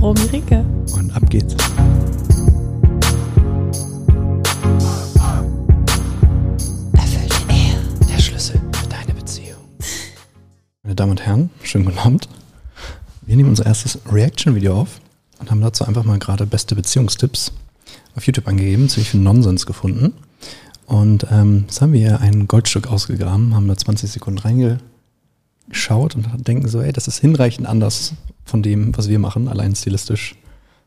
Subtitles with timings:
[0.00, 0.64] Romy Ricke.
[0.94, 1.54] Und ab geht's.
[6.94, 7.76] Erfüllte Ehe,
[8.08, 9.58] der Schlüssel für deine Beziehung.
[10.82, 12.30] Meine Damen und Herren, schönen guten Abend.
[13.20, 15.00] Wir nehmen unser erstes Reaction-Video auf
[15.38, 17.52] und haben dazu einfach mal gerade beste Beziehungstipps
[18.16, 20.14] auf YouTube angegeben, ziemlich viel Nonsens gefunden.
[20.86, 24.38] Und ähm, jetzt haben wir hier ein Goldstück ausgegraben, haben da 20 Sekunden
[25.70, 29.74] reingeschaut und denken so, ey, das ist hinreichend anders von dem, was wir machen, allein
[29.74, 30.34] stilistisch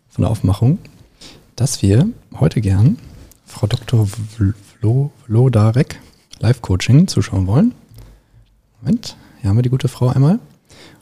[0.09, 0.79] von der Aufmachung,
[1.55, 2.07] dass wir
[2.39, 2.97] heute gern
[3.45, 4.07] Frau Dr.
[5.25, 5.99] Vlodarek
[6.39, 7.73] Live-Coaching zuschauen wollen.
[8.81, 10.39] Moment, hier haben wir die gute Frau einmal.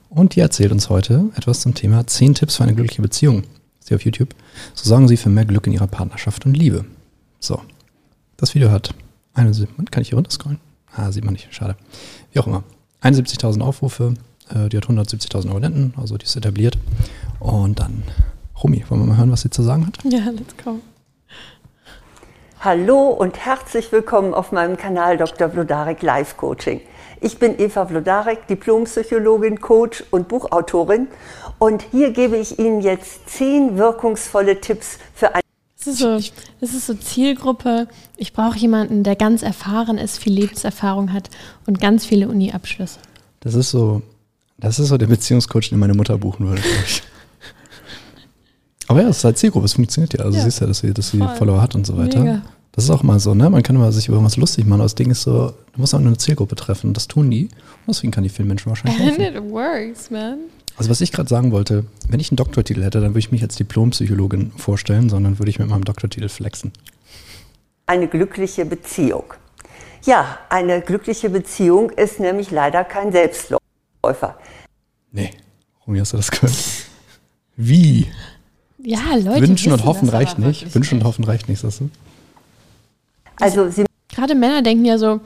[0.09, 3.44] Und die erzählt uns heute etwas zum Thema 10 Tipps für eine glückliche Beziehung.
[3.80, 4.36] Sie auf YouTube.
[4.75, 6.86] So sorgen Sie für mehr Glück in Ihrer Partnerschaft und Liebe.
[7.39, 7.61] So,
[8.38, 8.94] das Video hat
[9.34, 9.52] eine,
[9.89, 10.59] kann ich hier runterscrollen?
[10.94, 11.78] Ah, sieht man nicht, schade.
[12.34, 12.63] Wie auch immer.
[13.02, 14.13] 71.000 Aufrufe,
[14.53, 16.77] äh, die hat 170.000 Abonnenten, also die ist etabliert.
[17.39, 18.03] Und dann,
[18.63, 19.97] Rumi, wollen wir mal hören, was sie zu sagen hat?
[20.03, 20.80] Ja, let's go.
[22.59, 25.49] Hallo und herzlich willkommen auf meinem Kanal Dr.
[25.49, 26.79] Vlodarek Live Coaching.
[27.19, 31.07] Ich bin Eva Vlodarek, Diplompsychologin, Coach und Buchautorin.
[31.57, 35.41] Und hier gebe ich Ihnen jetzt zehn wirkungsvolle Tipps für ein
[35.84, 36.20] das ist, so,
[36.60, 37.88] das ist so Zielgruppe.
[38.16, 41.30] Ich brauche jemanden, der ganz erfahren ist, viel Lebenserfahrung hat
[41.66, 43.00] und ganz viele Uni-Abschlüsse.
[43.40, 44.04] Das ist so,
[44.59, 46.62] das ist so der Beziehungscoach, den meine Mutter buchen würde.
[48.88, 50.24] Aber ja, es ist halt Zielgruppe, es funktioniert ja.
[50.24, 50.44] Also ja.
[50.44, 51.36] siehst ja, dass sie, dass sie Voll.
[51.36, 52.20] Follower hat und so weiter.
[52.20, 52.42] Mega.
[52.74, 53.50] Das ist auch mal so, ne?
[53.50, 55.96] Man kann immer sich über irgendwas lustig machen, aber das Ding ist so, du musst
[55.96, 57.46] auch eine Zielgruppe treffen das tun die.
[57.46, 57.52] Und
[57.96, 59.25] deswegen kann die vielen Menschen wahrscheinlich helfen.
[59.25, 60.38] And it works, man.
[60.78, 63.44] Also was ich gerade sagen wollte, wenn ich einen Doktortitel hätte, dann würde ich mich
[63.44, 66.72] als Diplompsychologin vorstellen, sondern würde ich mit meinem Doktortitel flexen.
[67.86, 69.34] Eine glückliche Beziehung.
[70.04, 74.38] Ja, eine glückliche Beziehung ist nämlich leider kein Selbstläufer.
[75.12, 75.32] Nee,
[75.86, 76.56] Rumi, hast du das gehört?
[77.56, 78.08] Wie?
[78.80, 79.42] Ja, Leute.
[79.42, 80.74] Wünschen und hoffen reicht nicht.
[80.74, 81.90] Wünschen und hoffen reicht nicht, sagst du?
[83.40, 85.22] Also, sie Gerade Männer denken ja so,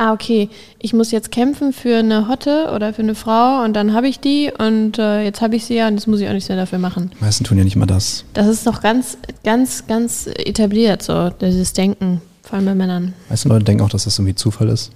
[0.00, 3.92] ah, okay, ich muss jetzt kämpfen für eine Hotte oder für eine Frau und dann
[3.92, 6.32] habe ich die und äh, jetzt habe ich sie ja und jetzt muss ich auch
[6.32, 7.10] nichts mehr dafür machen.
[7.18, 8.24] Die meisten tun ja nicht mal das.
[8.32, 13.12] Das ist doch ganz, ganz, ganz etabliert, so dieses Denken, vor allem bei Männern.
[13.26, 14.90] Die meisten Leute denken auch, dass das irgendwie Zufall ist.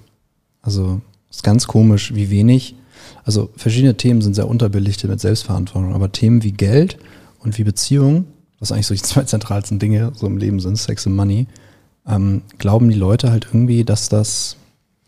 [0.63, 2.75] Also, es ist ganz komisch, wie wenig.
[3.25, 6.97] Also, verschiedene Themen sind sehr unterbelichtet mit Selbstverantwortung, aber Themen wie Geld
[7.41, 8.25] und wie Beziehung,
[8.59, 11.47] was eigentlich so die zwei zentralsten Dinge so im Leben sind, Sex und Money,
[12.09, 14.57] ähm, glauben die Leute halt irgendwie, dass das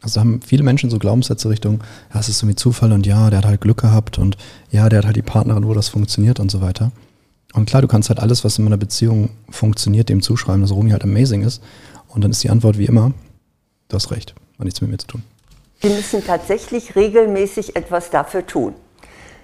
[0.07, 1.81] also haben viele Menschen so Glaubenssätze Richtung,
[2.15, 4.37] ja, es ist irgendwie Zufall und ja, der hat halt Glück gehabt und
[4.71, 6.93] ja, der hat halt die Partnerin, wo das funktioniert und so weiter.
[7.55, 10.91] Und klar, du kannst halt alles, was in einer Beziehung funktioniert, dem zuschreiben, dass Romy
[10.91, 11.61] halt amazing ist.
[12.07, 13.13] Und dann ist die Antwort wie immer,
[13.89, 15.23] du hast recht, hat nichts mit mir zu tun.
[15.83, 18.75] Sie müssen tatsächlich regelmäßig etwas dafür tun.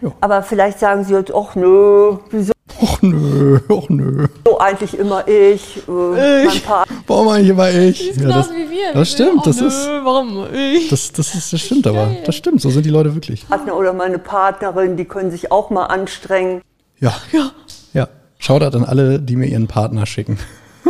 [0.01, 0.13] Jo.
[0.21, 4.27] Aber vielleicht sagen Sie jetzt, ach nö, wieso Och nö, och nö.
[4.45, 5.83] So eigentlich immer ich.
[5.89, 6.63] Äh, ich.
[7.07, 8.09] Warum eigentlich immer ich?
[8.09, 8.93] Das ist ja, das, wie wir.
[8.95, 9.89] Das stimmt, oh, das nö, ist.
[10.05, 10.89] Warum ich?
[10.89, 12.17] Das, das, ist, das stimmt aber.
[12.25, 13.47] Das stimmt, so sind die Leute wirklich.
[13.49, 16.63] Partner oder meine Partnerin, die können sich auch mal anstrengen.
[16.99, 17.15] Ja.
[17.33, 17.51] Ja.
[17.93, 18.09] Ja.
[18.39, 20.39] Shoutout an alle, die mir ihren Partner schicken.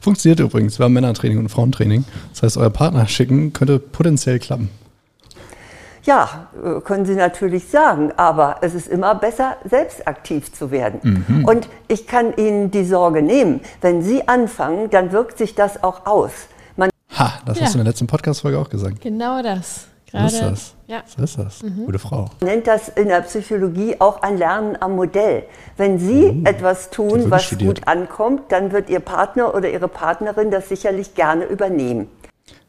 [0.00, 0.78] Funktioniert übrigens.
[0.78, 2.04] Wir haben Männertraining und Frauentraining.
[2.32, 4.70] Das heißt, euer Partner schicken könnte potenziell klappen.
[6.04, 11.24] Ja, äh, können Sie natürlich sagen, aber es ist immer besser, selbst aktiv zu werden.
[11.26, 11.44] Mhm.
[11.46, 13.60] Und ich kann Ihnen die Sorge nehmen.
[13.80, 16.30] Wenn Sie anfangen, dann wirkt sich das auch aus.
[16.76, 17.64] Man ha, das ja.
[17.64, 19.00] hast du in der letzten Podcast-Folge auch gesagt.
[19.00, 19.86] Genau das.
[20.10, 20.74] Gerade, so ist das.
[20.86, 21.02] Ja.
[21.06, 21.62] So ist das.
[21.62, 21.86] Mhm.
[21.86, 22.30] Gute Frau.
[22.40, 25.44] Man nennt das in der Psychologie auch ein Lernen am Modell.
[25.78, 27.78] Wenn Sie uh, etwas tun, was studiert.
[27.78, 32.08] gut ankommt, dann wird Ihr Partner oder Ihre Partnerin das sicherlich gerne übernehmen.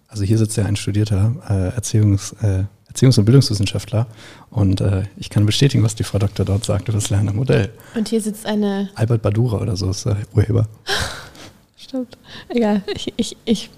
[0.07, 2.63] Also hier sitzt ja ein studierter äh, Erziehungs- äh,
[2.95, 4.07] Erziehungs- und Bildungswissenschaftler.
[4.49, 7.71] Und äh, ich kann bestätigen, was die Frau Doktor dort sagte, das Lernermodell.
[7.95, 8.89] Und hier sitzt eine.
[8.95, 10.67] Albert Badura oder so ist der Urheber.
[11.77, 12.17] Stimmt.
[12.49, 13.69] Egal, ich, ich, ich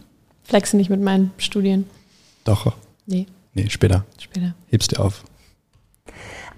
[0.44, 1.86] flexe nicht mit meinen Studien.
[2.44, 2.74] Doch.
[3.06, 3.28] Nee.
[3.54, 4.06] Nee, später.
[4.18, 4.54] Später.
[4.70, 5.24] Hebst dir auf.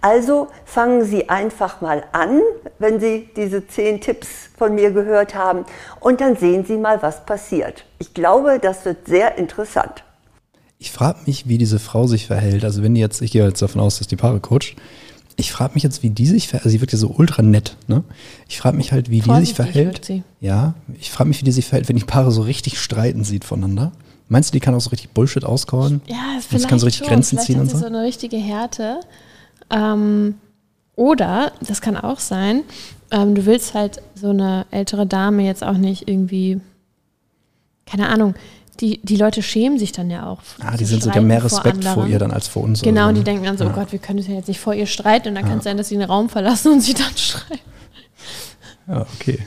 [0.01, 2.39] Also fangen Sie einfach mal an,
[2.77, 5.65] wenn Sie diese zehn Tipps von mir gehört haben,
[5.99, 7.85] und dann sehen Sie mal, was passiert.
[7.97, 10.03] Ich glaube, das wird sehr interessant.
[10.81, 12.63] Ich frage mich, wie diese Frau sich verhält.
[12.63, 14.75] Also wenn die jetzt, ich gehe jetzt davon aus, dass die Paare coacht.
[15.35, 16.65] Ich frage mich jetzt, wie die sich verhält.
[16.65, 18.03] Also sie wirkt ja so ultra nett, ne?
[18.47, 20.23] Ich frage mich halt, wie Vorsichtig die sich verhält.
[20.39, 23.43] Ja, ich frage mich, wie die sich verhält, wenn die Paare so richtig streiten sieht
[23.43, 23.91] voneinander.
[24.29, 26.01] Meinst du, die kann auch so richtig Bullshit auskauen?
[26.07, 27.07] Ja, vielleicht kann so richtig schon.
[27.07, 27.77] Grenzen vielleicht ziehen und so.
[27.77, 29.01] so eine richtige Härte.
[29.69, 30.35] Ähm,
[30.95, 32.61] oder, das kann auch sein,
[33.11, 36.61] ähm, du willst halt so eine ältere Dame jetzt auch nicht irgendwie,
[37.85, 38.35] keine Ahnung,
[38.79, 40.39] die, die Leute schämen sich dann ja auch.
[40.59, 42.81] Ah, die sind sogar mehr Respekt vor, vor, ihr dann als vor uns.
[42.81, 43.71] Genau, und die denken dann so, ja.
[43.71, 45.49] oh Gott, wir können uns ja jetzt nicht vor ihr streiten und dann ja.
[45.49, 47.59] kann es sein, dass sie den Raum verlassen und sie dann schreien.
[48.87, 49.39] Ja, okay.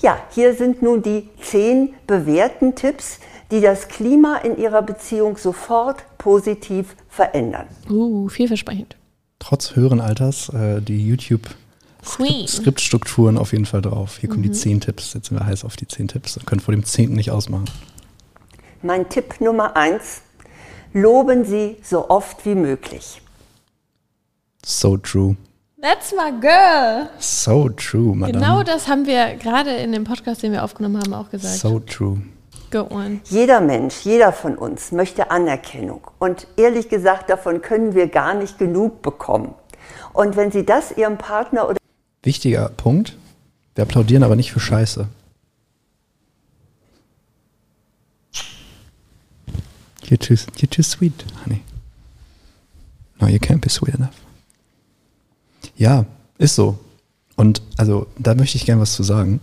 [0.00, 6.04] Ja, hier sind nun die zehn bewährten Tipps, die das Klima in ihrer Beziehung sofort
[6.18, 7.66] positiv verändern.
[7.88, 8.96] Uh, vielversprechend.
[9.38, 11.48] Trotz höheren Alters, äh, die YouTube
[12.04, 14.18] Skriptstrukturen auf jeden Fall drauf.
[14.18, 14.48] Hier kommen mhm.
[14.48, 15.14] die zehn Tipps.
[15.14, 17.64] Jetzt sind wir heiß auf die zehn Tipps und können vor dem zehnten nicht ausmachen.
[18.84, 20.20] Mein Tipp Nummer eins,
[20.92, 23.22] loben Sie so oft wie möglich.
[24.62, 25.36] So true.
[25.80, 27.08] That's my girl.
[27.18, 28.32] So true, Madame.
[28.38, 31.54] Genau das haben wir gerade in dem Podcast, den wir aufgenommen haben, auch gesagt.
[31.54, 32.20] So true.
[32.70, 33.22] Go on.
[33.24, 36.02] Jeder Mensch, jeder von uns möchte Anerkennung.
[36.18, 39.54] Und ehrlich gesagt, davon können wir gar nicht genug bekommen.
[40.12, 41.78] Und wenn Sie das Ihrem Partner oder.
[42.22, 43.16] Wichtiger Punkt.
[43.76, 45.08] Wir applaudieren aber nicht für Scheiße.
[50.06, 51.62] You're too, you're too sweet, honey.
[53.20, 54.14] No, you can't be sweet enough.
[55.76, 56.04] Ja,
[56.38, 56.78] ist so.
[57.36, 59.40] Und also, da möchte ich gerne was zu sagen.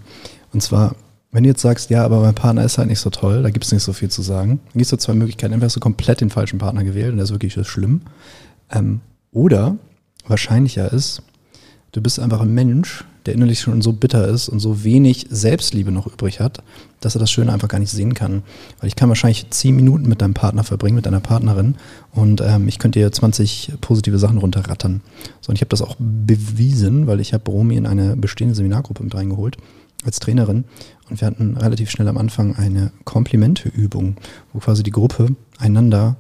[0.54, 0.96] Und zwar,
[1.32, 3.66] wenn du jetzt sagst, ja, aber mein Partner ist halt nicht so toll, da gibt
[3.66, 5.54] es nicht so viel zu sagen, dann gibt es so zwei Möglichkeiten.
[5.54, 8.02] Entweder hast du komplett den falschen Partner gewählt und das ist wirklich schlimm.
[8.70, 9.78] Ähm, oder
[10.28, 11.22] wahrscheinlicher ist,
[11.92, 15.92] du bist einfach ein Mensch, der innerlich schon so bitter ist und so wenig Selbstliebe
[15.92, 16.64] noch übrig hat,
[17.00, 18.44] dass er das Schöne einfach gar nicht sehen kann.
[18.80, 21.76] Weil ich kann wahrscheinlich zehn Minuten mit deinem Partner verbringen, mit deiner Partnerin
[22.12, 25.02] und ähm, ich könnte dir 20 positive Sachen runterrattern.
[25.42, 29.04] So, und ich habe das auch bewiesen, weil ich habe Romy in eine bestehende Seminargruppe
[29.04, 29.58] mit reingeholt
[30.04, 30.64] als Trainerin
[31.10, 34.16] und wir hatten relativ schnell am Anfang eine Komplimenteübung,
[34.52, 36.16] wo quasi die Gruppe einander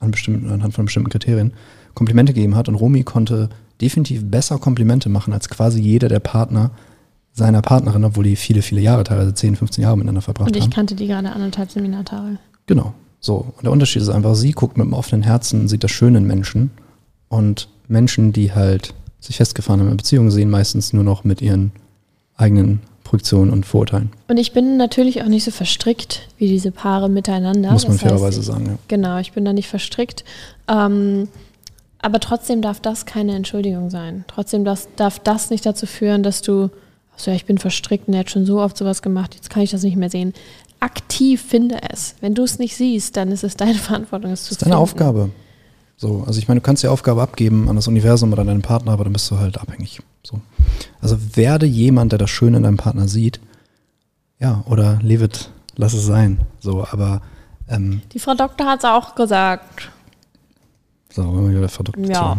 [0.00, 1.52] an anhand von bestimmten Kriterien
[1.94, 3.50] Komplimente gegeben hat und Romy konnte
[3.80, 6.70] definitiv besser Komplimente machen als quasi jeder der Partner
[7.32, 10.54] seiner Partnerin, obwohl die viele, viele Jahre, teilweise 10, 15 Jahre miteinander verbracht haben.
[10.54, 10.70] Und ich haben.
[10.70, 12.38] kannte die gerade anderthalb Seminartage.
[12.66, 12.92] Genau.
[13.20, 13.52] So.
[13.56, 16.26] Und der Unterschied ist einfach, sie guckt mit einem offenen Herzen, sieht das Schöne in
[16.26, 16.70] Menschen
[17.28, 21.72] und Menschen, die halt sich festgefahren haben in Beziehungen, sehen meistens nur noch mit ihren
[22.36, 24.10] eigenen Projektionen und Vorurteilen.
[24.28, 27.72] Und ich bin natürlich auch nicht so verstrickt wie diese Paare miteinander.
[27.72, 28.78] Muss man das fairerweise sagen, ja.
[28.88, 30.24] Genau, ich bin da nicht verstrickt.
[30.68, 31.28] Ähm,
[32.02, 34.24] aber trotzdem darf das keine Entschuldigung sein.
[34.26, 36.70] Trotzdem das, darf das nicht dazu führen, dass du,
[37.14, 39.62] also ja, ich bin verstrickt und er hat schon so oft sowas gemacht, jetzt kann
[39.62, 40.32] ich das nicht mehr sehen.
[40.80, 42.14] Aktiv finde es.
[42.20, 44.76] Wenn du es nicht siehst, dann ist es deine Verantwortung, es zu Das ist deine
[44.76, 44.82] finden.
[44.82, 45.30] Aufgabe.
[45.96, 48.92] So, also ich meine, du kannst die Aufgabe abgeben an das Universum oder deinen Partner,
[48.92, 50.00] aber dann bist du halt abhängig.
[50.22, 50.40] So.
[51.02, 53.40] Also werde jemand, der das Schöne in deinem Partner sieht,
[54.38, 56.40] ja, oder leave it, lass es sein.
[56.60, 57.20] So, aber
[57.68, 59.90] ähm, die Frau Doktor hat es auch gesagt.
[61.10, 62.38] So, wenn wir wieder verdrückt ja.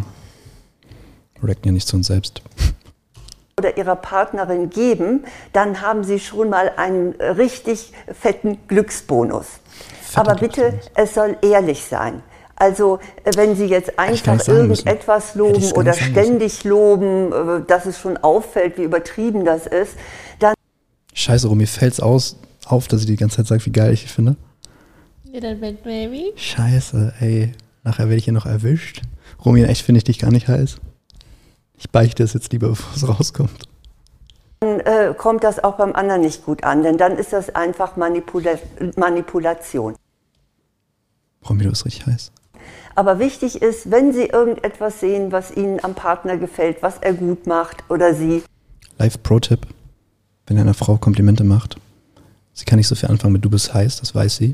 [1.44, 2.42] Recken ja nicht zu uns selbst.
[3.58, 9.46] Oder ihrer Partnerin geben, dann haben sie schon mal einen richtig fetten Glücksbonus.
[10.02, 10.92] Fetter Aber bitte, Glücksbonus.
[10.96, 12.24] es soll ehrlich sein.
[12.56, 13.00] Also
[13.36, 18.84] wenn Sie jetzt einfach irgendetwas loben oder ständig loben, äh, dass es schon auffällt, wie
[18.84, 19.96] übertrieben das ist,
[20.38, 20.54] dann...
[21.14, 24.36] Scheiße, mir fällt es auf, dass ich die ganze Zeit sage, wie geil ich finde.
[25.24, 26.34] Little bit, baby.
[26.36, 27.52] Scheiße, ey.
[27.84, 29.02] Nachher werde ich hier noch erwischt.
[29.44, 30.78] Romy, echt finde ich dich gar nicht heiß.
[31.78, 33.68] Ich beichte es jetzt lieber, bevor es rauskommt.
[34.60, 37.96] Dann äh, kommt das auch beim anderen nicht gut an, denn dann ist das einfach
[37.98, 38.60] Manipula
[38.96, 39.96] Manipulation.
[41.50, 42.32] Romy, du bist richtig heiß.
[42.94, 47.48] Aber wichtig ist, wenn Sie irgendetwas sehen, was Ihnen am Partner gefällt, was er gut
[47.48, 48.44] macht oder Sie.
[49.00, 49.66] Live-Pro-Tipp:
[50.46, 51.78] Wenn einer Frau Komplimente macht,
[52.54, 54.52] sie kann nicht so viel anfangen mit Du bist heiß, das weiß sie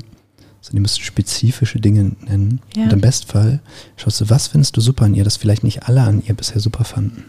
[0.68, 2.60] sondern ihr müsst spezifische Dinge nennen.
[2.76, 2.84] Ja.
[2.84, 3.60] Und im Bestfall
[3.96, 6.60] schaust du, was findest du super an ihr, das vielleicht nicht alle an ihr bisher
[6.60, 7.24] super fanden.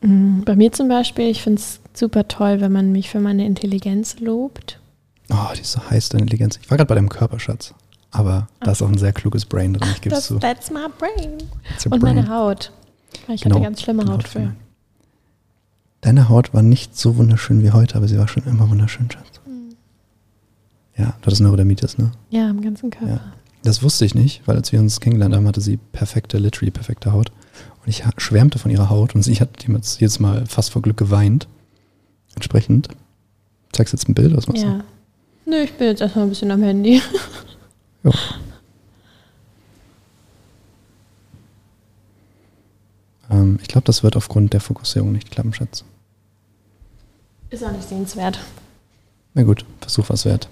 [0.00, 0.44] Mhm.
[0.44, 4.20] Bei mir zum Beispiel, ich finde es super toll, wenn man mich für meine Intelligenz
[4.20, 4.78] lobt.
[5.30, 6.58] Oh, die ist so heiß, deine Intelligenz.
[6.62, 7.74] Ich war gerade bei deinem Körperschatz.
[8.10, 10.38] Aber da ist auch ein sehr kluges Brain drin, ich gebe es zu.
[10.38, 11.32] That's my brain.
[11.84, 12.00] Und brain.
[12.00, 12.72] meine Haut.
[13.28, 14.54] Ich genau, hatte ganz schlimme Haut früher.
[16.00, 19.37] Deine Haut war nicht so wunderschön wie heute, aber sie war schon immer wunderschön, Schatz.
[20.98, 22.10] Ja, du hattest Neurodermitis, ne?
[22.30, 23.14] Ja, im ganzen Körper.
[23.14, 23.20] Ja.
[23.62, 27.12] Das wusste ich nicht, weil als wir uns kennengelernt haben, hatte sie perfekte, literally perfekte
[27.12, 27.30] Haut.
[27.82, 31.48] Und ich schwärmte von ihrer Haut und sie hat jedes Mal fast vor Glück geweint.
[32.34, 32.88] Entsprechend.
[33.72, 34.36] Zeigst du jetzt ein Bild?
[34.36, 34.78] Was machst ja.
[35.44, 35.50] du?
[35.50, 37.00] Nö, ich bin jetzt erstmal ein bisschen am Handy.
[38.04, 38.12] Ja.
[43.28, 45.84] Ähm, ich glaube, das wird aufgrund der Fokussierung nicht klappen, Schatz.
[47.50, 48.38] Ist auch nicht sehenswert.
[49.34, 50.48] Na gut, Versuch was wert.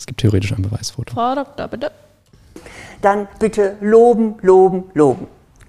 [0.00, 1.12] Es gibt theoretisch ein Beweisfoto.
[1.12, 1.90] Frau Doktor, bitte.
[3.02, 5.26] Dann bitte loben, loben, loben.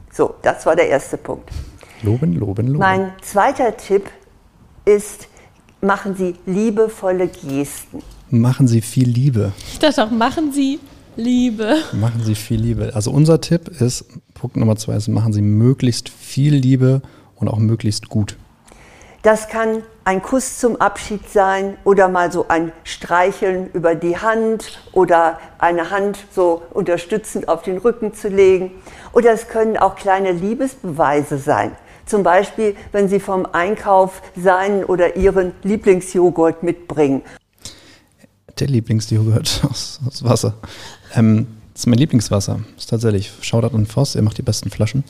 [0.10, 1.50] So, das war der erste Punkt.
[2.02, 2.80] Loben, loben, loben.
[2.80, 4.10] Mein zweiter Tipp
[4.86, 5.28] ist,
[5.82, 8.02] machen Sie liebevolle Gesten.
[8.30, 9.52] Machen Sie viel Liebe.
[9.68, 10.80] Ich dachte auch, machen Sie
[11.18, 11.80] Liebe.
[11.92, 12.92] Machen Sie viel Liebe.
[12.96, 17.02] Also unser Tipp ist, Punkt Nummer zwei ist, machen Sie möglichst viel Liebe
[17.36, 18.38] und auch möglichst gut.
[19.24, 24.80] Das kann ein Kuss zum Abschied sein oder mal so ein Streicheln über die Hand
[24.94, 28.72] oder eine Hand so unterstützend auf den Rücken zu legen.
[29.14, 31.76] Oder es können auch kleine Liebesbeweise sein.
[32.08, 37.22] Zum Beispiel, wenn Sie vom Einkauf seinen oder Ihren Lieblingsjoghurt mitbringen.
[38.60, 40.56] Der Lieblingsjoghurt aus, aus Wasser.
[41.14, 42.60] Ähm, das ist mein Lieblingswasser.
[42.74, 43.32] Das ist tatsächlich.
[43.42, 45.04] Shoutout an Voss, er macht die besten Flaschen.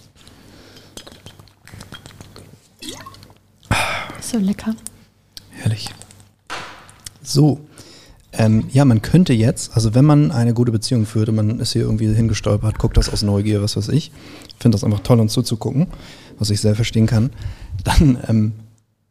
[4.32, 4.74] So lecker.
[5.50, 5.90] Herrlich.
[7.22, 7.60] So.
[8.32, 11.74] Ähm, ja, man könnte jetzt, also wenn man eine gute Beziehung führt und man ist
[11.74, 14.14] hier irgendwie hingestolpert, guckt das aus Neugier, was weiß ich,
[14.58, 15.88] finde das einfach toll, uns zuzugucken,
[16.40, 17.32] was ich sehr verstehen kann,
[17.84, 18.54] dann ähm,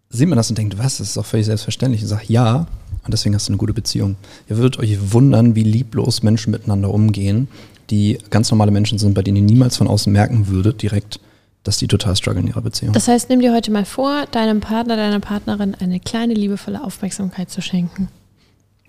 [0.09, 2.01] sieht man das und denkt, was, das ist doch völlig selbstverständlich.
[2.01, 2.67] Und sagt, ja,
[3.05, 4.17] und deswegen hast du eine gute Beziehung.
[4.49, 7.49] Ihr würdet euch wundern, wie lieblos Menschen miteinander umgehen,
[7.91, 11.21] die ganz normale Menschen sind, bei denen ihr niemals von außen merken würdet, direkt,
[11.65, 12.93] dass die total strugglen in ihrer Beziehung.
[12.93, 17.51] Das heißt, nimm dir heute mal vor, deinem Partner, deiner Partnerin eine kleine liebevolle Aufmerksamkeit
[17.51, 18.09] zu schenken.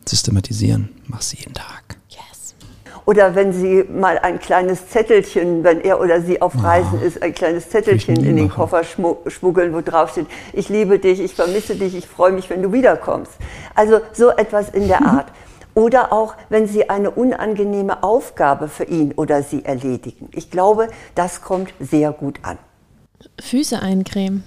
[0.08, 0.90] Systematisieren.
[1.08, 1.98] Mach sie jeden Tag.
[2.10, 2.56] Yes.
[3.06, 7.22] Oder wenn Sie mal ein kleines Zettelchen, wenn er oder sie auf Reisen oh, ist,
[7.22, 8.50] ein kleines Zettelchen in den machen.
[8.50, 12.62] Koffer schmuggeln, wo drauf steht, ich liebe dich, ich vermisse dich, ich freue mich, wenn
[12.62, 13.34] du wiederkommst.
[13.76, 15.28] Also so etwas in der Art.
[15.74, 20.30] Oder auch, wenn Sie eine unangenehme Aufgabe für ihn oder sie erledigen.
[20.34, 22.58] Ich glaube, das kommt sehr gut an.
[23.40, 24.44] Füße eincremen.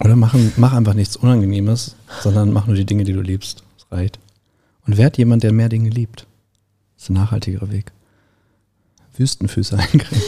[0.00, 3.62] Oder machen, mach einfach nichts Unangenehmes, sondern mach nur die Dinge, die du liebst.
[3.78, 4.18] Das reicht.
[4.86, 6.26] Und werd jemand, der mehr Dinge liebt.
[6.96, 7.92] Das ist ein nachhaltigerer Weg.
[9.16, 10.24] Wüstenfüße eincremen.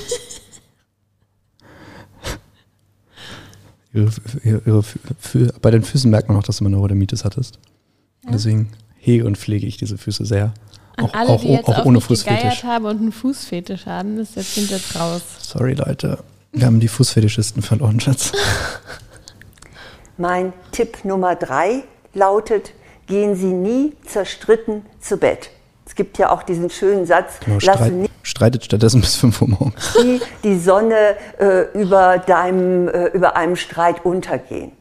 [3.93, 4.11] ihre,
[4.45, 7.59] ihre, ihre, bei den Füßen merkt man auch, dass du mal eine Neurodermitis hattest.
[8.25, 8.33] Ja.
[8.33, 8.71] Deswegen
[9.07, 10.53] hege und pflege ich diese Füße sehr.
[10.97, 12.65] An auch, alle, auch, die jetzt auch ohne Fußfetisch.
[12.65, 15.23] haben und einen Fußfetisch haben, das jetzt jetzt raus.
[15.41, 16.19] Sorry, Leute.
[16.53, 18.33] Wir haben die Fußfetischisten verloren, Schatz.
[20.17, 21.85] Mein Tipp Nummer drei
[22.15, 22.73] lautet,
[23.07, 25.51] gehen Sie nie zerstritten zu Bett.
[25.85, 29.93] Es gibt ja auch diesen schönen Satz, genau, streit, streitet stattdessen bis 5 Uhr morgens.
[30.03, 34.73] Die, die Sonne äh, über, deinem, äh, über einem Streit untergehen.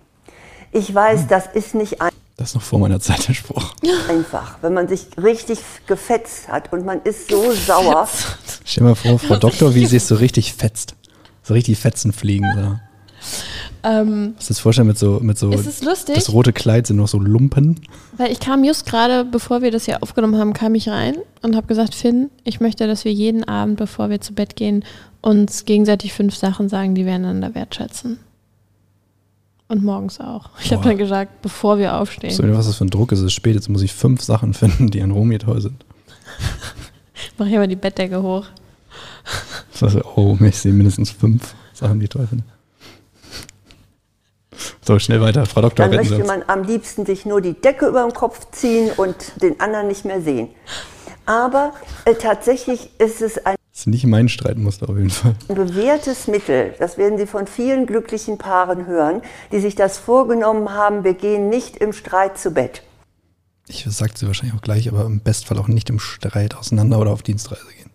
[0.72, 1.28] Ich weiß, hm.
[1.28, 3.74] das ist nicht ein das ist noch vor meiner Zeit der Spruch.
[4.10, 8.08] Einfach, wenn man sich richtig gefetzt hat und man ist so sauer.
[8.66, 10.96] Stell dir mal vor, Frau Doktor, wie sie es so richtig fetzt.
[11.44, 12.46] So richtig Fetzen fliegen.
[12.56, 12.80] So.
[13.84, 15.52] Ähm, Hast du das vorstellen mit so, mit so.
[15.52, 16.16] Ist es lustig?
[16.16, 17.80] Das rote Kleid sind noch so Lumpen.
[18.18, 21.56] Weil ich kam just gerade, bevor wir das hier aufgenommen haben, kam ich rein und
[21.56, 24.84] habe gesagt, Finn, ich möchte, dass wir jeden Abend, bevor wir zu Bett gehen,
[25.22, 28.20] uns gegenseitig fünf Sachen sagen, die wir einander wertschätzen.
[29.68, 30.52] Und morgens auch.
[30.60, 32.32] Ich habe dann gesagt, bevor wir aufstehen.
[32.32, 33.20] So, was das für ein Druck ist.
[33.20, 35.84] Es ist spät, jetzt muss ich fünf Sachen finden, die an Romy toll sind.
[37.38, 38.46] Mach ich mal die Bettdecke hoch.
[39.82, 42.46] Also, oh, ich sehe mindestens fünf Sachen, die toll finde.
[44.82, 45.88] So, schnell weiter, Frau Doktor.
[45.88, 49.60] Dann möchte man am liebsten sich nur die Decke über den Kopf ziehen und den
[49.60, 50.50] anderen nicht mehr sehen.
[51.26, 51.74] Aber
[52.06, 55.36] äh, tatsächlich ist es ein das ist nicht mein Streitmuster auf jeden Fall.
[55.50, 60.72] Ein bewährtes Mittel, das werden Sie von vielen glücklichen Paaren hören, die sich das vorgenommen
[60.72, 62.84] haben, wir gehen nicht im Streit zu Bett.
[63.68, 67.12] Ich sagt sie wahrscheinlich auch gleich, aber im Bestfall auch nicht im Streit auseinander oder
[67.12, 67.90] auf Dienstreise gehen.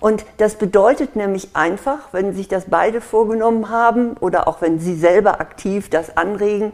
[0.00, 4.96] Und das bedeutet nämlich einfach, wenn sich das beide vorgenommen haben oder auch wenn Sie
[4.96, 6.72] selber aktiv das anregen,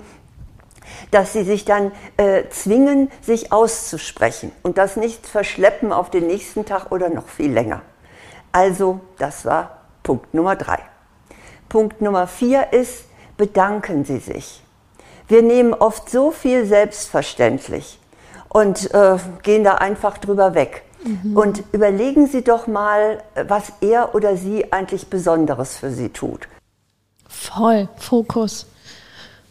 [1.11, 6.64] dass sie sich dann äh, zwingen, sich auszusprechen und das nicht verschleppen auf den nächsten
[6.64, 7.83] Tag oder noch viel länger.
[8.52, 10.78] Also, das war Punkt Nummer drei.
[11.69, 13.05] Punkt Nummer vier ist,
[13.37, 14.62] bedanken Sie sich.
[15.28, 17.99] Wir nehmen oft so viel selbstverständlich
[18.49, 20.83] und äh, gehen da einfach drüber weg.
[21.05, 21.37] Mhm.
[21.37, 26.49] Und überlegen Sie doch mal, was er oder sie eigentlich Besonderes für Sie tut.
[27.28, 28.67] Voll, Fokus.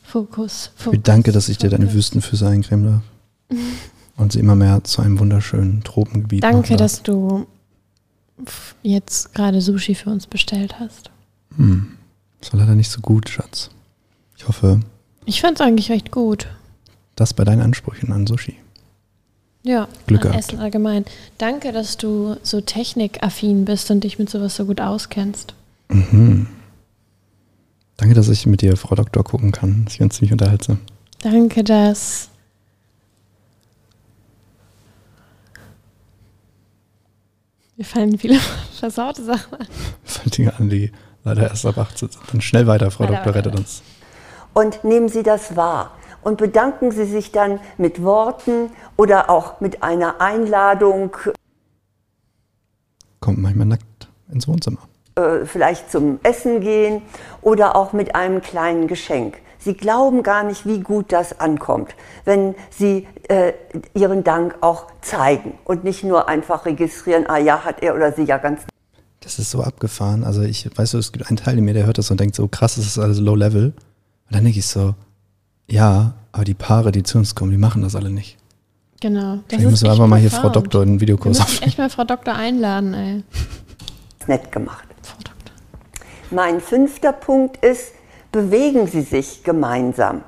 [0.03, 0.97] Fokus, Fokus.
[0.97, 3.03] Ich danke, dass ich dir deine Wüstenfüße eincremen
[3.49, 3.59] darf.
[4.17, 7.45] Und sie immer mehr zu einem wunderschönen Tropengebiet Danke, dass du
[8.83, 11.09] jetzt gerade Sushi für uns bestellt hast.
[11.55, 11.97] Hm.
[12.39, 13.69] Das war leider nicht so gut, Schatz.
[14.37, 14.79] Ich hoffe.
[15.25, 16.47] Ich fand es eigentlich recht gut.
[17.15, 18.55] Das bei deinen Ansprüchen an Sushi.
[19.63, 21.03] Ja, Glück an Essen allgemein.
[21.37, 25.55] Danke, dass du so technikaffin bist und dich mit sowas so gut auskennst.
[25.89, 26.47] Mhm.
[27.97, 29.83] Danke, dass ich mit dir, Frau Doktor, gucken kann.
[29.83, 30.79] Das ist ganz ziemlich unterhaltsam.
[31.19, 32.29] Danke, dass.
[37.77, 38.39] Mir fallen viele
[38.79, 39.67] versaute Sachen an.
[40.03, 40.91] Fallen Dinge an, die
[41.23, 42.23] leider erst ab 18 sind.
[42.31, 43.83] Dann schnell weiter, Frau Doktor, rettet uns.
[44.55, 45.91] Und nehmen Sie das wahr
[46.23, 51.15] und bedanken Sie sich dann mit Worten oder auch mit einer Einladung.
[53.19, 54.79] Kommt manchmal nackt ins Wohnzimmer.
[55.15, 57.03] Äh, vielleicht zum Essen gehen
[57.43, 59.37] oder auch mit einem kleinen Geschenk.
[59.67, 61.93] Sie glauben gar nicht, wie gut das ankommt,
[62.23, 63.51] wenn Sie äh,
[63.93, 68.23] Ihren Dank auch zeigen und nicht nur einfach registrieren, ah ja, hat er oder sie
[68.23, 68.61] ja ganz.
[69.19, 70.23] Das ist so abgefahren.
[70.23, 72.33] Also ich weiß so, es gibt einen Teil in mir, der hört das und denkt
[72.33, 73.73] so, krass, das ist alles low level.
[73.73, 73.75] Und
[74.29, 74.95] dann denke ich so,
[75.69, 78.37] ja, aber die Paare, die zu uns kommen, die machen das alle nicht.
[79.01, 79.35] Genau.
[79.35, 81.63] Das Vielleicht müssen wir einfach mal hier Frau Doktor in den Videokurs aufnehmen.
[81.63, 83.23] echt mal Frau Doktor einladen, ey.
[84.27, 84.87] Nett gemacht.
[85.01, 85.53] Frau Doktor.
[86.31, 87.96] Mein fünfter Punkt ist,
[88.37, 90.21] bewegen Sie sich gemeinsam.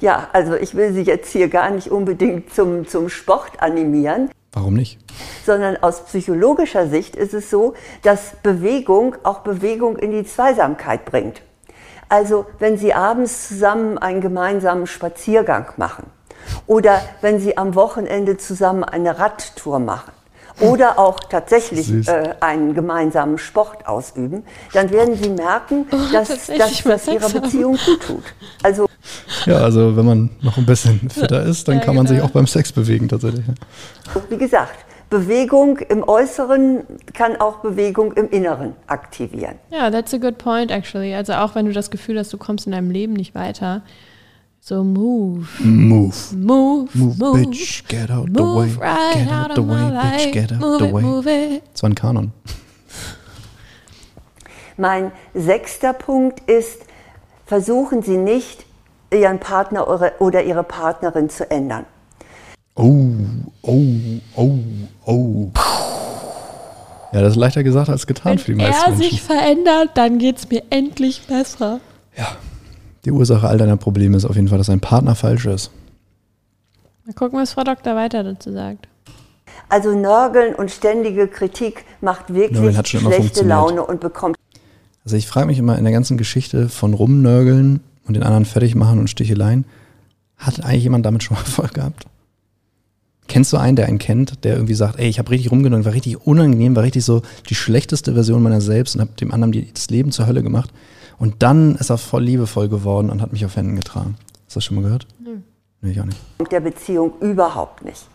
[0.00, 4.30] Ja, also ich will Sie jetzt hier gar nicht unbedingt zum, zum Sport animieren.
[4.52, 4.98] Warum nicht?
[5.46, 11.40] Sondern aus psychologischer Sicht ist es so, dass Bewegung auch Bewegung in die Zweisamkeit bringt.
[12.10, 16.04] Also wenn Sie abends zusammen einen gemeinsamen Spaziergang machen
[16.66, 20.12] oder wenn Sie am Wochenende zusammen eine Radtour machen
[20.60, 26.82] oder auch tatsächlich äh, einen gemeinsamen Sport ausüben, dann werden Sie merken, oh, dass, dass
[26.82, 28.24] das Ihrer Beziehung gut tut.
[28.62, 28.88] Also
[29.46, 32.20] ja, also wenn man noch ein bisschen fitter ist, dann ja, kann man genau.
[32.20, 33.44] sich auch beim Sex bewegen tatsächlich.
[34.28, 36.82] Wie gesagt, Bewegung im Äußeren
[37.14, 39.54] kann auch Bewegung im Inneren aktivieren.
[39.70, 41.14] Ja, that's a good point actually.
[41.14, 43.82] Also auch wenn du das Gefühl hast, du kommst in deinem Leben nicht weiter,
[44.68, 45.48] so move.
[45.64, 46.14] Move.
[46.34, 46.94] Move.
[46.94, 48.68] Move, move bitch, get out the way.
[48.78, 51.02] Right get out, out the way, bitch, get out move the way.
[51.02, 51.62] Move it.
[51.72, 52.32] Das war ein Kanon.
[54.76, 56.82] Mein sechster Punkt ist,
[57.46, 58.66] versuchen Sie nicht,
[59.10, 61.86] Ihren Partner oder Ihre Partnerin zu ändern.
[62.74, 63.08] Oh,
[63.62, 63.80] oh,
[64.36, 64.58] oh,
[65.06, 65.50] oh.
[67.12, 68.98] Ja, das ist leichter gesagt als getan Wenn für die meisten Menschen.
[68.98, 71.80] Wenn er sich verändert, dann geht es mir endlich besser.
[72.14, 72.36] Ja,
[73.04, 75.70] die Ursache all deiner Probleme ist auf jeden Fall, dass dein Partner falsch ist.
[77.06, 78.88] Mal gucken, was Frau Doktor weiter dazu sagt.
[79.68, 84.36] Also Nörgeln und ständige Kritik macht wirklich schlechte Laune und bekommt.
[85.04, 88.74] Also ich frage mich immer in der ganzen Geschichte von Rumnörgeln und den anderen fertig
[88.74, 89.64] machen und Sticheleien,
[90.36, 92.06] hat eigentlich jemand damit schon mal Erfolg gehabt?
[93.26, 95.92] Kennst du einen, der einen kennt, der irgendwie sagt, ey, ich habe richtig rumgenommen, war
[95.92, 99.90] richtig unangenehm, war richtig so die schlechteste Version meiner selbst und habe dem anderen das
[99.90, 100.70] Leben zur Hölle gemacht.
[101.18, 104.16] Und dann ist er voll liebevoll geworden und hat mich auf Händen getragen.
[104.46, 105.06] Hast du das schon mal gehört?
[105.18, 105.38] Nö.
[105.80, 106.18] Nee, ich auch nicht.
[106.50, 108.06] Der Beziehung überhaupt nicht.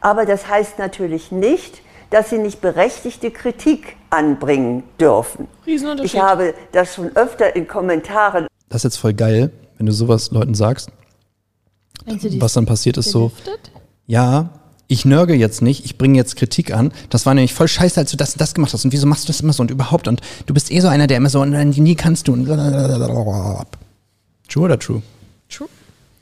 [0.00, 5.48] Aber das heißt natürlich nicht, dass sie nicht berechtigte Kritik anbringen dürfen.
[5.64, 8.46] Ich habe das schon öfter in Kommentaren.
[8.68, 10.90] Das ist jetzt voll geil, wenn du sowas Leuten sagst.
[12.38, 13.30] Was dann passiert ist so,
[14.06, 14.50] ja,
[14.92, 16.92] ich nörge jetzt nicht, ich bringe jetzt Kritik an.
[17.08, 18.84] Das war nämlich voll scheiße, als du das und das gemacht hast.
[18.84, 20.06] Und wieso machst du das immer so und überhaupt?
[20.06, 22.36] Und du bist eh so einer, der immer so, nie kannst du.
[24.48, 25.02] True oder true?
[25.48, 25.68] True.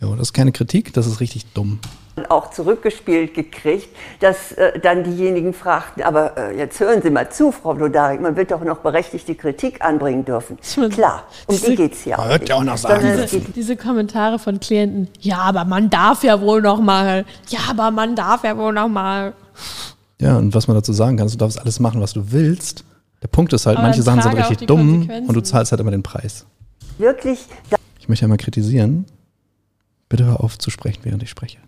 [0.00, 1.80] Ja, das ist keine Kritik, das ist richtig dumm
[2.28, 3.88] auch zurückgespielt gekriegt,
[4.20, 8.36] dass äh, dann diejenigen fragten, aber äh, jetzt hören Sie mal zu, Frau Blodarik, man
[8.36, 10.58] wird doch noch berechtigte Kritik anbringen dürfen.
[10.90, 12.38] Klar, um diese, die geht es ja auch.
[12.38, 12.52] Nicht.
[12.52, 13.06] Auch noch sagen.
[13.22, 17.90] Diese, diese, Kommentare von Klienten, ja, aber man darf ja wohl noch mal, ja, aber
[17.90, 19.32] man darf ja wohl noch mal.
[20.20, 22.84] Ja, und was man dazu sagen kann, ist, du darfst alles machen, was du willst.
[23.22, 25.90] Der Punkt ist halt, aber manche Sachen sind richtig dumm und du zahlst halt immer
[25.90, 26.46] den Preis.
[26.98, 27.46] Wirklich?
[27.98, 29.06] Ich möchte ja mal kritisieren.
[30.08, 31.58] Bitte hör auf zu sprechen, während ich spreche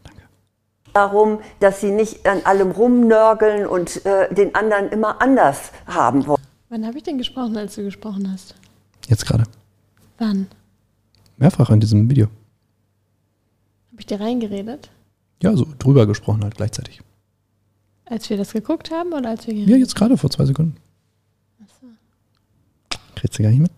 [0.93, 6.43] darum, dass sie nicht an allem rumnörgeln und äh, den anderen immer anders haben wollen.
[6.69, 8.55] Wann habe ich denn gesprochen, als du gesprochen hast?
[9.09, 9.45] Jetzt gerade.
[10.19, 10.47] Wann?
[11.37, 12.27] Mehrfach in diesem Video.
[13.91, 14.91] Habe ich dir reingeredet?
[15.43, 17.01] Ja, so drüber gesprochen halt gleichzeitig.
[18.05, 20.77] Als wir das geguckt haben oder als wir Ja, jetzt gerade vor zwei Sekunden.
[21.63, 21.87] Achso.
[23.17, 23.73] Kriegst du gar nicht mit?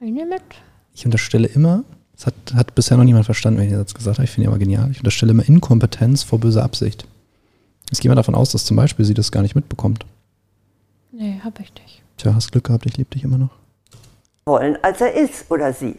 [0.00, 0.42] Ich mir mit?
[0.94, 1.84] Ich unterstelle immer,
[2.22, 4.24] das hat, hat bisher noch niemand verstanden, wenn ich das gesagt habe.
[4.24, 4.90] Ich finde ihn aber genial.
[4.90, 7.06] Ich unterstelle immer Inkompetenz vor böser Absicht.
[7.90, 10.06] Jetzt gehen wir davon aus, dass zum Beispiel sie das gar nicht mitbekommt.
[11.10, 12.02] Nee, hab ich nicht.
[12.16, 13.50] Tja, hast Glück gehabt, ich liebe dich immer noch.
[14.46, 15.96] Wollen, als er ist oder sie.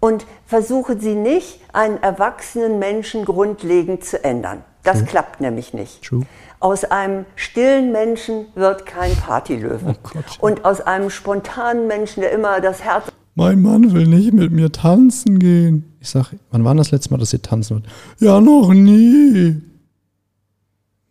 [0.00, 4.64] Und versuchen Sie nicht, einen erwachsenen Menschen grundlegend zu ändern.
[4.82, 5.06] Das True.
[5.06, 6.02] klappt nämlich nicht.
[6.02, 6.26] True.
[6.58, 9.94] Aus einem stillen Menschen wird kein Partylöwe.
[10.02, 14.52] Oh Und aus einem spontanen Menschen, der immer das Herz mein Mann will nicht mit
[14.52, 15.84] mir tanzen gehen.
[16.00, 17.86] Ich sage, wann war das letzte Mal, dass ihr tanzen wollt?
[18.18, 19.60] Ja, noch nie.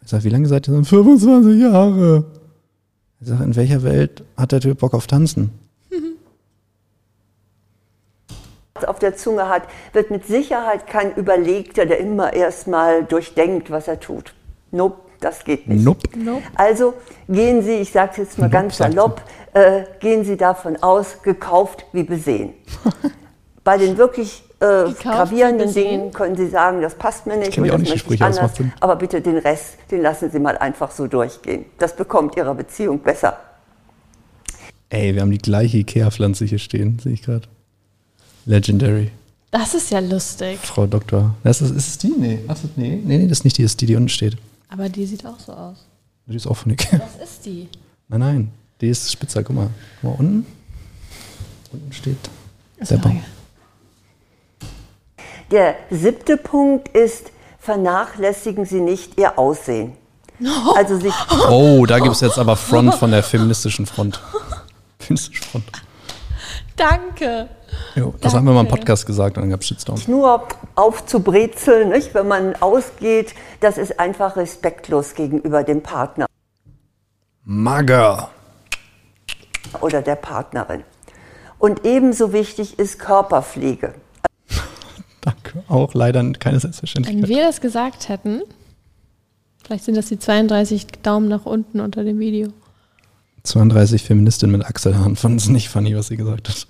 [0.04, 0.86] Ich sage, wie lange seid ihr denn?
[0.86, 2.26] 25 Jahre.
[3.20, 5.52] Ich sage, in welcher Welt hat der Typ Bock auf Tanzen?
[8.88, 14.00] auf der Zunge hat, wird mit Sicherheit kein Überlegter, der immer erstmal durchdenkt, was er
[14.00, 14.34] tut.
[14.72, 15.84] Nope, das geht nicht.
[15.84, 16.10] Nope.
[16.18, 16.44] nope.
[16.56, 16.94] Also
[17.30, 19.22] gehen Sie, ich sage es jetzt mal nope, ganz salopp,
[19.54, 22.54] äh, gehen Sie davon aus, gekauft wie besehen.
[23.64, 27.50] Bei den wirklich äh, gravierenden Dingen können Sie sagen, das passt mir nicht.
[27.50, 30.58] Ich kenne auch nicht die Sprüche, anders, aber bitte den Rest, den lassen Sie mal
[30.58, 31.66] einfach so durchgehen.
[31.78, 33.38] Das bekommt Ihrer Beziehung besser.
[34.90, 37.48] Ey, wir haben die gleiche Ikea-Pflanze hier stehen, sehe ich gerade.
[38.46, 39.12] Legendary.
[39.52, 40.60] Das ist ja lustig.
[40.62, 41.36] Frau Doktor.
[41.44, 42.14] Das ist, ist es die?
[42.18, 42.40] Nee.
[42.48, 43.00] Was, nee.
[43.04, 44.38] nee, nee, das ist nicht die, das ist die, die unten steht.
[44.72, 45.86] Aber die sieht auch so aus.
[46.26, 47.00] Die ist auch von Ikea.
[47.00, 47.68] Was ist die?
[48.08, 48.52] Nein, nein.
[48.82, 49.42] Die ist spitzer.
[49.44, 49.70] Guck mal.
[50.02, 50.46] Guck mal unten.
[51.72, 52.18] Unten steht
[52.90, 53.24] der Baum.
[55.50, 59.94] Der siebte Punkt ist, vernachlässigen Sie nicht Ihr Aussehen.
[60.76, 61.14] Also sich
[61.50, 64.20] oh, da gibt es jetzt aber Front von der feministischen Front.
[65.00, 65.66] Feministische Front.
[66.76, 67.48] Danke.
[67.96, 68.38] Jo, das Danke.
[68.38, 70.00] haben wir mal im Podcast gesagt und dann gab es Shitstorm.
[70.08, 72.14] Nur aufzubrezeln, nicht?
[72.14, 76.26] wenn man ausgeht, das ist einfach respektlos gegenüber dem Partner.
[77.44, 78.30] Mager.
[79.82, 80.84] Oder der Partnerin.
[81.60, 83.94] Und ebenso wichtig ist Körperpflege.
[85.22, 85.64] Danke.
[85.68, 87.24] Auch leider keine Selbstverständlichkeit.
[87.24, 88.42] Wenn wir das gesagt hätten,
[89.64, 92.50] vielleicht sind das die 32 Daumen nach unten unter dem Video.
[93.44, 96.68] 32 Feministinnen mit Achselhaaren fanden es nicht funny, was sie gesagt hat.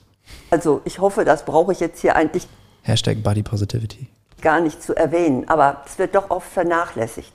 [0.52, 2.48] Also ich hoffe, das brauche ich jetzt hier eigentlich.
[2.84, 4.08] Hashtag Body Positivity.
[4.42, 7.32] Gar nicht zu erwähnen, aber es wird doch oft vernachlässigt.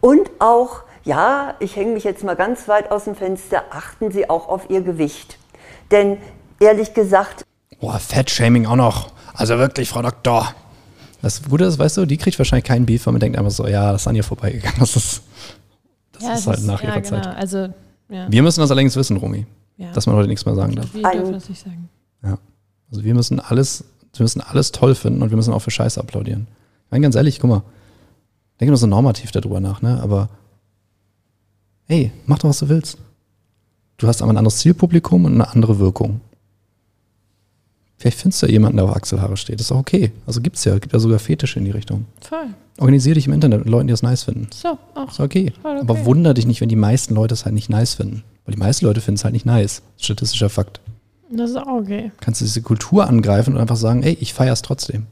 [0.00, 4.30] Und auch, ja, ich hänge mich jetzt mal ganz weit aus dem Fenster, achten Sie
[4.30, 5.38] auch auf Ihr Gewicht.
[5.90, 6.18] Denn
[6.60, 7.44] ehrlich gesagt.
[7.80, 9.12] Boah, Fettshaming auch noch.
[9.34, 10.54] Also wirklich, Frau Doktor.
[11.22, 13.66] Das Gute ist, weißt du, die kriegt wahrscheinlich keinen Beef, weil man denkt einfach so,
[13.66, 14.78] ja, das ist an ihr vorbeigegangen.
[14.78, 15.22] Das ist,
[16.12, 17.22] das ja, ist halt nach ja, ihrer genau.
[17.22, 17.36] Zeit.
[17.36, 17.68] Also,
[18.08, 18.30] ja.
[18.30, 19.46] Wir müssen das allerdings wissen, Romy.
[19.78, 19.90] Ja.
[19.92, 20.94] Dass man heute nichts mehr sagen darf.
[20.94, 21.88] Wir dürfen das nicht sagen.
[22.26, 22.38] Ja.
[22.90, 23.84] Also wir müssen alles,
[24.14, 26.46] wir müssen alles toll finden und wir müssen auch für Scheiße applaudieren.
[26.86, 27.62] Ich meine, ganz ehrlich, guck mal,
[28.60, 30.00] denke nur so normativ darüber nach, ne?
[30.02, 30.28] Aber
[31.86, 32.98] hey, mach doch, was du willst.
[33.98, 36.20] Du hast aber ein anderes Zielpublikum und eine andere Wirkung.
[37.98, 39.58] Vielleicht findest du ja jemanden, der auf Achselhaare steht.
[39.58, 40.12] Das ist auch okay.
[40.26, 42.04] Also gibt's ja, gibt ja sogar Fetische in die Richtung.
[42.20, 42.48] Voll.
[42.78, 44.48] Organisier dich im Internet mit Leuten, die das nice finden.
[44.52, 45.10] So, auch.
[45.10, 45.52] Ist okay.
[45.62, 45.80] okay.
[45.80, 48.22] Aber wunder dich nicht, wenn die meisten Leute es halt nicht nice finden.
[48.44, 49.80] Weil die meisten Leute finden es halt nicht nice.
[49.96, 50.80] Statistischer Fakt.
[51.30, 52.12] Das ist auch okay.
[52.20, 55.06] Kannst du diese Kultur angreifen und einfach sagen, ey, ich feier's trotzdem.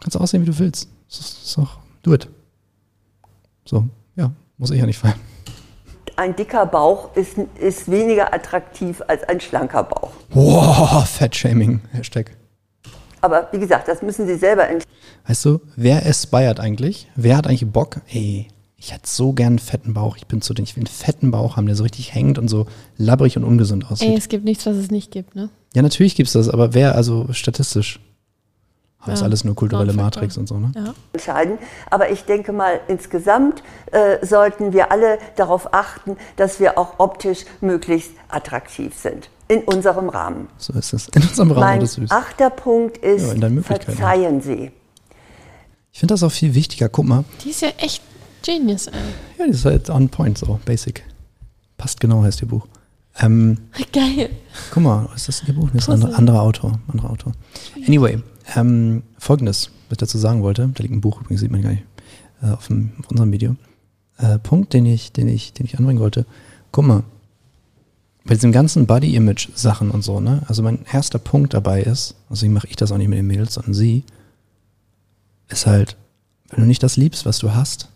[0.00, 0.88] Kannst du aussehen, wie du willst.
[1.08, 2.28] Das ist, das ist auch, do it.
[3.64, 5.18] So, ja, muss ich ja nicht feiern
[6.16, 10.12] ein dicker Bauch ist, ist weniger attraktiv als ein schlanker Bauch.
[10.30, 12.36] Wow, Fettshaming, Hashtag.
[13.20, 14.92] Aber wie gesagt, das müssen Sie selber entscheiden.
[15.26, 17.08] Weißt du, wer aspired eigentlich?
[17.14, 18.00] Wer hat eigentlich Bock?
[18.08, 18.48] Ey,
[18.82, 20.16] ich hätte so gern einen fetten Bauch.
[20.16, 22.48] Ich bin zu den, ich will einen fetten Bauch haben, der so richtig hängt und
[22.48, 22.66] so
[22.96, 24.08] labbrig und ungesund aussieht.
[24.08, 25.50] Ey, es gibt nichts, was es nicht gibt, ne?
[25.72, 28.00] Ja, natürlich gibt es das, aber wer, also statistisch?
[29.06, 30.72] Das ist alles nur kulturelle Matrix und so, ne?
[30.74, 30.94] Ja.
[31.12, 31.58] Entscheiden.
[31.90, 37.44] Aber ich denke mal, insgesamt äh, sollten wir alle darauf achten, dass wir auch optisch
[37.60, 39.30] möglichst attraktiv sind.
[39.46, 40.48] In unserem Rahmen.
[40.56, 41.08] So ist es.
[41.08, 42.10] In unserem Rahmen mein das süß.
[42.10, 44.72] achter Punkt ist, ja, verzeihen Sie.
[45.92, 46.88] Ich finde das auch viel wichtiger.
[46.88, 47.24] Guck mal.
[47.44, 48.02] Die ist ja echt
[48.42, 48.94] Genius, ey.
[49.38, 51.04] Ja, die ist halt on point, so basic.
[51.76, 52.66] Passt genau, heißt ihr Buch.
[53.18, 53.58] Ähm,
[53.92, 54.30] Geil.
[54.70, 55.70] Guck mal, ist das ihr Buch?
[55.72, 56.80] Das ist ein anderer, anderer Autor.
[56.88, 57.32] Anderer Autor.
[57.86, 58.18] Anyway,
[58.56, 61.70] ähm, Folgendes, was ich dazu sagen wollte, da liegt ein Buch übrigens, sieht man gar
[61.70, 61.84] nicht,
[62.42, 63.56] äh, auf, dem, auf, unserem Video.
[64.18, 66.26] Äh, Punkt, den ich, den, ich, den ich anbringen wollte.
[66.70, 67.02] Guck mal,
[68.24, 70.42] bei diesen ganzen Body-Image-Sachen und so, ne?
[70.46, 73.54] Also mein erster Punkt dabei ist, also mache ich das auch nicht mit den Mädels,
[73.54, 74.04] sondern sie,
[75.48, 75.96] ist halt,
[76.50, 77.88] wenn du nicht das liebst, was du hast,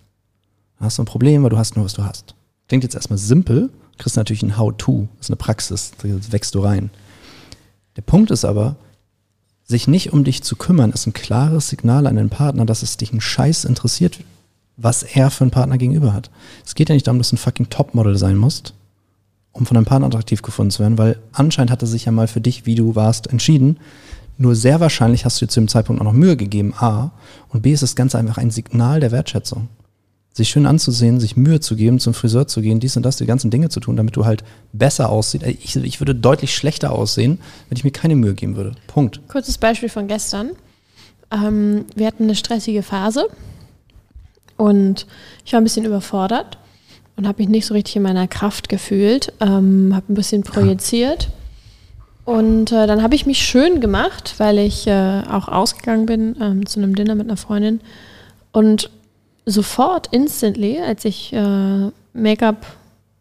[0.80, 2.34] hast du ein Problem, weil du hast nur, was du hast.
[2.68, 6.60] Klingt jetzt erstmal simpel, kriegst natürlich ein How-To, das ist eine Praxis, da wächst du
[6.60, 6.90] rein.
[7.96, 8.76] Der Punkt ist aber,
[9.64, 12.96] sich nicht um dich zu kümmern, ist ein klares Signal an den Partner, dass es
[12.96, 14.20] dich ein Scheiß interessiert,
[14.76, 16.30] was er für einen Partner gegenüber hat.
[16.64, 18.74] Es geht ja nicht darum, dass du ein fucking Topmodel sein musst,
[19.52, 22.28] um von deinem Partner attraktiv gefunden zu werden, weil anscheinend hat er sich ja mal
[22.28, 23.78] für dich, wie du warst, entschieden.
[24.38, 27.12] Nur sehr wahrscheinlich hast du dir zu dem Zeitpunkt auch noch Mühe gegeben, A.
[27.48, 29.68] Und B ist das Ganze einfach ein Signal der Wertschätzung
[30.36, 33.24] sich schön anzusehen, sich Mühe zu geben, zum Friseur zu gehen, dies und das, die
[33.24, 34.44] ganzen Dinge zu tun, damit du halt
[34.74, 35.46] besser aussiehst.
[35.46, 38.72] Ich, ich würde deutlich schlechter aussehen, wenn ich mir keine Mühe geben würde.
[38.86, 39.26] Punkt.
[39.28, 40.50] Kurzes Beispiel von gestern.
[41.30, 43.28] Ähm, wir hatten eine stressige Phase
[44.58, 45.06] und
[45.46, 46.58] ich war ein bisschen überfordert
[47.16, 51.30] und habe mich nicht so richtig in meiner Kraft gefühlt, ähm, habe ein bisschen projiziert.
[52.26, 56.66] Und äh, dann habe ich mich schön gemacht, weil ich äh, auch ausgegangen bin ähm,
[56.66, 57.80] zu einem Dinner mit einer Freundin.
[58.52, 58.90] Und
[59.46, 62.66] sofort, instantly, als ich äh, Make-up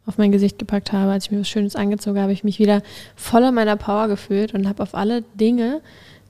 [0.08, 2.60] auf mein Gesicht gepackt habe, als ich mir was Schönes angezogen habe, habe ich mich
[2.60, 2.82] wieder
[3.16, 5.82] voller meiner Power gefühlt und habe auf alle Dinge,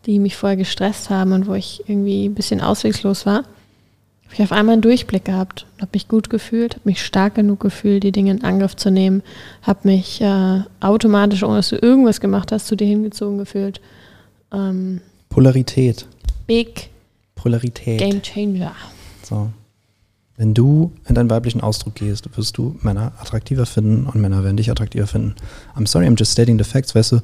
[0.05, 3.43] die mich vorher gestresst haben und wo ich irgendwie ein bisschen auswegslos war,
[4.25, 7.59] habe ich auf einmal einen Durchblick gehabt, habe mich gut gefühlt, habe mich stark genug
[7.59, 9.23] gefühlt, die Dinge in Angriff zu nehmen,
[9.61, 13.81] habe mich äh, automatisch, ohne dass du irgendwas gemacht hast, zu dir hingezogen gefühlt.
[14.53, 16.05] Ähm, Polarität.
[16.47, 16.89] Big
[17.35, 17.99] Polarität.
[17.99, 18.73] Game Changer.
[19.23, 19.49] So.
[20.37, 24.57] Wenn du in deinen weiblichen Ausdruck gehst, wirst du Männer attraktiver finden und Männer werden
[24.57, 25.35] dich attraktiver finden.
[25.77, 27.19] I'm sorry, I'm just stating the facts, weißt du.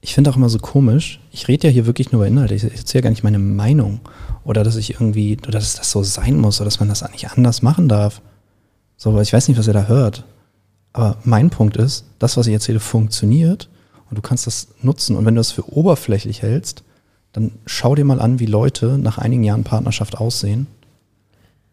[0.00, 2.64] Ich finde auch immer so komisch, ich rede ja hier wirklich nur über Inhalte, ich
[2.64, 4.00] erzähle gar nicht meine Meinung
[4.42, 7.30] oder dass ich irgendwie, oder dass das so sein muss oder dass man das eigentlich
[7.30, 8.20] anders machen darf.
[8.96, 10.24] So, weil ich weiß nicht, was ihr da hört.
[10.92, 13.70] Aber mein Punkt ist, das, was ich erzähle, funktioniert
[14.10, 15.16] und du kannst das nutzen.
[15.16, 16.84] Und wenn du das für oberflächlich hältst,
[17.32, 20.66] dann schau dir mal an, wie Leute nach einigen Jahren Partnerschaft aussehen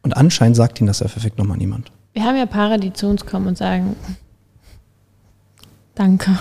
[0.04, 1.92] und anscheinend sagt ihnen das ja perfekt nochmal niemand.
[2.14, 3.96] Wir haben ja Paare, die zu uns kommen und sagen,
[5.96, 6.32] danke.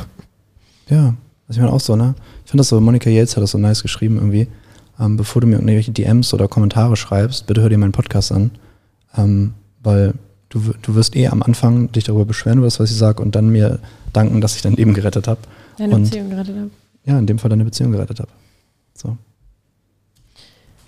[0.88, 1.14] Ja,
[1.46, 2.14] das ist mir auch so, ne?
[2.44, 4.48] Ich finde das so, Monika Yates hat das so nice geschrieben irgendwie.
[4.98, 8.50] Ähm, bevor du mir irgendwelche DMs oder Kommentare schreibst, bitte hör dir meinen Podcast an.
[9.16, 10.14] Ähm, weil
[10.48, 13.34] du, du wirst eh am Anfang dich darüber beschweren über das, was ich sage und
[13.34, 13.78] dann mir
[14.12, 15.40] danken, dass ich dein Leben gerettet habe.
[15.78, 16.70] Deine und, Beziehung gerettet habe.
[17.04, 18.30] Ja, in dem Fall deine Beziehung gerettet habe.
[18.94, 19.16] So.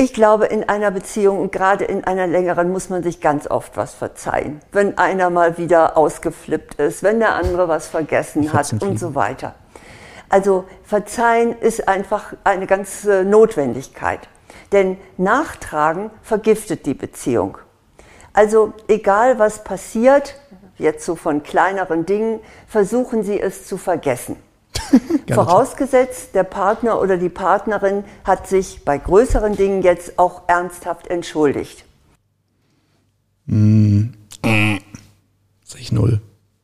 [0.02, 3.76] Ich glaube, in einer Beziehung und gerade in einer längeren muss man sich ganz oft
[3.76, 4.60] was verzeihen.
[4.72, 9.54] Wenn einer mal wieder ausgeflippt ist, wenn der andere was vergessen hat und so weiter.
[10.28, 14.28] Also verzeihen ist einfach eine ganze Notwendigkeit.
[14.72, 17.58] Denn Nachtragen vergiftet die Beziehung.
[18.32, 20.34] Also egal was passiert,
[20.78, 24.34] jetzt so von kleineren Dingen, versuchen Sie es zu vergessen.
[25.32, 31.84] Vorausgesetzt, der Partner oder die Partnerin hat sich bei größeren Dingen jetzt auch ernsthaft entschuldigt.
[33.46, 34.10] Mm.
[34.44, 36.20] Sehe ich null.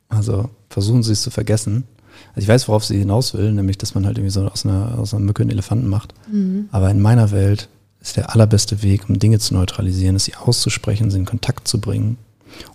[0.09, 1.85] Also versuchen Sie es zu vergessen.
[2.31, 4.99] Also ich weiß, worauf sie hinaus will, nämlich, dass man halt irgendwie so aus einer,
[4.99, 6.15] aus einer Mücke einen Elefanten macht.
[6.31, 6.69] Mhm.
[6.73, 7.69] Aber in meiner Welt
[8.01, 11.81] ist der allerbeste Weg, um Dinge zu neutralisieren, ist sie auszusprechen, sie in Kontakt zu
[11.81, 12.19] bringen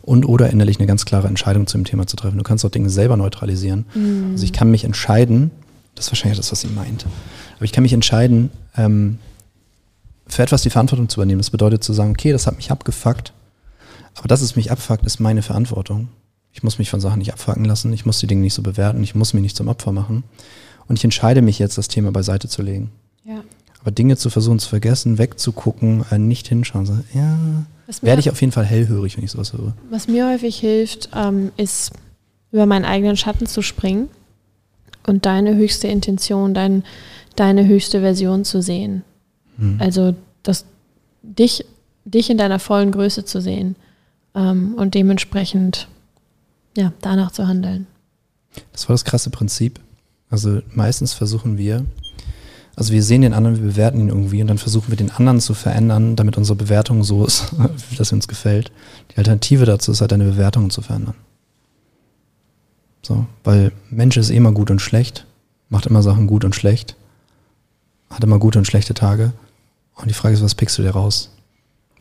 [0.01, 2.37] und oder innerlich eine ganz klare Entscheidung zu dem Thema zu treffen.
[2.37, 3.85] Du kannst auch Dinge selber neutralisieren.
[3.93, 4.31] Mhm.
[4.31, 5.51] Also ich kann mich entscheiden,
[5.95, 7.05] das ist wahrscheinlich das, was sie meint,
[7.55, 9.19] aber ich kann mich entscheiden, ähm,
[10.27, 11.39] für etwas die Verantwortung zu übernehmen.
[11.39, 13.33] Das bedeutet zu sagen, okay, das hat mich abgefuckt,
[14.15, 16.09] aber dass es mich abfuckt, ist meine Verantwortung.
[16.51, 19.03] Ich muss mich von Sachen nicht abfucken lassen, ich muss die Dinge nicht so bewerten,
[19.03, 20.23] ich muss mich nicht zum Opfer machen.
[20.87, 22.91] Und ich entscheide mich jetzt, das Thema beiseite zu legen.
[23.83, 26.85] Aber Dinge zu versuchen zu vergessen, wegzugucken, äh, nicht hinschauen.
[26.85, 27.37] So, ja,
[28.01, 29.73] werde ich auf jeden Fall hellhörig, wenn ich sowas höre.
[29.89, 31.91] Was mir häufig hilft, ähm, ist
[32.53, 34.07] über meinen eigenen Schatten zu springen
[35.05, 36.83] und deine höchste Intention, dein,
[37.35, 39.03] deine höchste Version zu sehen.
[39.57, 39.77] Hm.
[39.79, 40.63] Also das,
[41.21, 41.65] dich,
[42.05, 43.75] dich in deiner vollen Größe zu sehen
[44.33, 45.89] ähm, und dementsprechend
[46.77, 47.85] ja, danach zu handeln.
[48.71, 49.79] Das war das krasse Prinzip.
[50.29, 51.85] Also meistens versuchen wir,
[52.75, 55.39] also wir sehen den anderen, wir bewerten ihn irgendwie und dann versuchen wir den anderen
[55.39, 57.53] zu verändern, damit unsere Bewertung so ist,
[57.97, 58.71] dass uns gefällt.
[59.11, 61.15] Die Alternative dazu ist halt deine Bewertung zu verändern.
[63.03, 65.27] So, weil Mensch ist eh immer gut und schlecht,
[65.69, 66.95] macht immer Sachen gut und schlecht,
[68.09, 69.33] hat immer gute und schlechte Tage.
[69.95, 71.29] Und die Frage ist, was pickst du dir raus?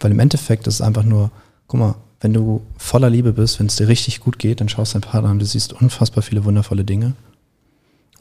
[0.01, 1.31] Weil im Endeffekt ist es einfach nur,
[1.67, 4.95] guck mal, wenn du voller Liebe bist, wenn es dir richtig gut geht, dann schaust
[4.95, 7.15] deinen Partner an, du siehst unfassbar viele wundervolle Dinge.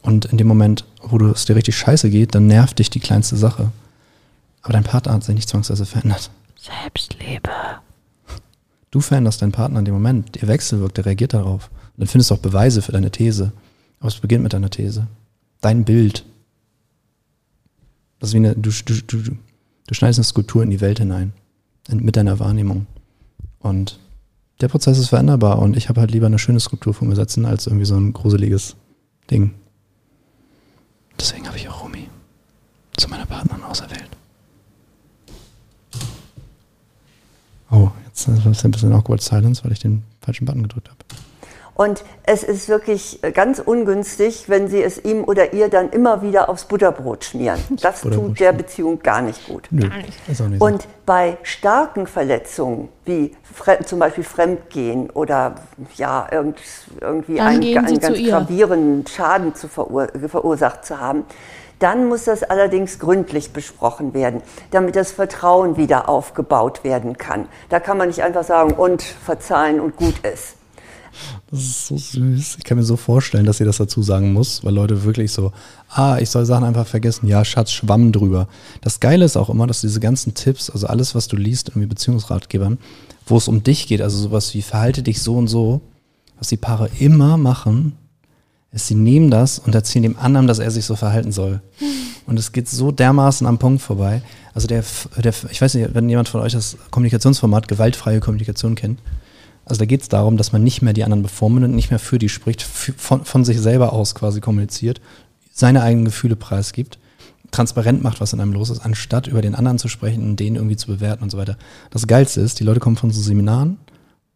[0.02, 3.00] Und in dem Moment, wo du es dir richtig scheiße geht, dann nervt dich die
[3.00, 3.72] kleinste Sache.
[4.64, 6.32] Aber dein Partner hat sich nicht zwangsweise verändert.
[6.60, 7.52] Selbstliebe.
[8.92, 10.38] Du veränderst deinen Partner in dem Moment.
[10.42, 11.70] Ihr wechselwirkt, der reagiert darauf.
[11.70, 13.52] Und dann findest du auch Beweise für deine These.
[14.00, 15.08] Aber es beginnt mit deiner These.
[15.62, 16.26] Dein Bild.
[18.20, 19.18] Das ist wie eine, du, du, du,
[19.88, 21.34] du schneidest eine Skulptur in die Welt hinein.
[21.90, 22.86] Mit deiner Wahrnehmung.
[23.60, 24.00] Und
[24.62, 27.46] der Prozess ist veränderbar und ich habe halt lieber eine schöne Skulptur vor mir setzen,
[27.46, 28.76] als irgendwie so ein gruseliges
[29.30, 29.52] Ding.
[31.22, 32.10] Deswegen habe ich auch Rumi
[32.98, 34.10] zu meiner Partnerin auserwählt.
[37.70, 40.98] Oh, jetzt ist ein bisschen awkward silence, weil ich den falschen Button gedrückt habe.
[41.82, 46.48] Und es ist wirklich ganz ungünstig, wenn Sie es ihm oder ihr dann immer wieder
[46.48, 47.60] aufs Butterbrot schmieren.
[47.82, 49.68] Das Butterbrot tut der Beziehung gar nicht gut.
[49.72, 50.14] Nö, gar nicht.
[50.28, 53.36] Ist auch nicht Und bei starken Verletzungen, wie
[53.84, 55.56] zum Beispiel Fremdgehen oder
[55.96, 61.26] ja, irgendwie einen, einen ganz gravierenden Schaden zu verur verursacht zu haben,
[61.80, 67.48] dann muss das allerdings gründlich besprochen werden, damit das Vertrauen wieder aufgebaut werden kann.
[67.70, 70.61] Da kann man nicht einfach sagen, und verzeihen und gut ist.
[71.50, 72.56] Das ist so süß.
[72.58, 75.52] Ich kann mir so vorstellen, dass sie das dazu sagen muss, weil Leute wirklich so,
[75.90, 77.28] ah, ich soll Sachen einfach vergessen.
[77.28, 78.48] Ja, Schatz, schwamm drüber.
[78.82, 81.88] Das Geile ist auch immer, dass diese ganzen Tipps, also alles, was du liest, irgendwie
[81.88, 82.78] Beziehungsratgebern,
[83.26, 85.82] wo es um dich geht, also sowas wie verhalte dich so und so,
[86.38, 87.98] was die Paare immer machen,
[88.72, 91.62] ist, sie nehmen das und erzählen dem anderen, dass er sich so verhalten soll.
[92.28, 94.22] Und es geht so dermaßen am Punkt vorbei.
[94.54, 94.84] Also der,
[95.18, 99.00] der ich weiß nicht, wenn jemand von euch das Kommunikationsformat gewaltfreie Kommunikation kennt,
[99.66, 102.00] also da geht es darum, dass man nicht mehr die anderen bevormundet und nicht mehr
[102.00, 105.02] für die spricht, von, von sich selber aus quasi kommuniziert,
[105.52, 107.00] seine eigenen Gefühle preisgibt,
[107.52, 110.56] transparent macht, was in einem los ist, anstatt über den anderen zu sprechen und den
[110.56, 111.58] irgendwie zu bewerten und so weiter.
[111.90, 113.78] Das Geilste ist, die Leute kommen von so Seminaren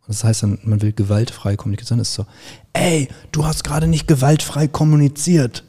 [0.07, 2.25] das heißt dann, man will gewaltfrei kommunizieren, ist so,
[2.73, 5.63] ey, du hast gerade nicht gewaltfrei kommuniziert.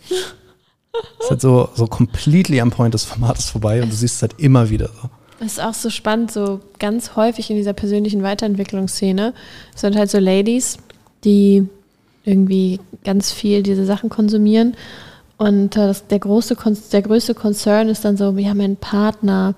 [0.93, 4.23] Das ist halt so, so completely am Point des Formates vorbei und du siehst es
[4.23, 5.11] halt immer wieder so.
[5.39, 9.35] Das ist auch so spannend, so ganz häufig in dieser persönlichen Weiterentwicklungsszene
[9.75, 10.79] sind halt so Ladies,
[11.25, 11.69] die
[12.25, 14.75] irgendwie ganz viel diese Sachen konsumieren.
[15.37, 16.57] Und äh, das, der, große,
[16.93, 19.55] der größte Concern ist dann so, wir haben einen Partner,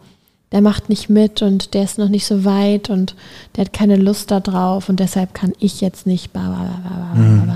[0.52, 3.14] der macht nicht mit und der ist noch nicht so weit und
[3.54, 6.32] der hat keine Lust da drauf und deshalb kann ich jetzt nicht.
[6.32, 7.52] Bla, bla, bla, mhm.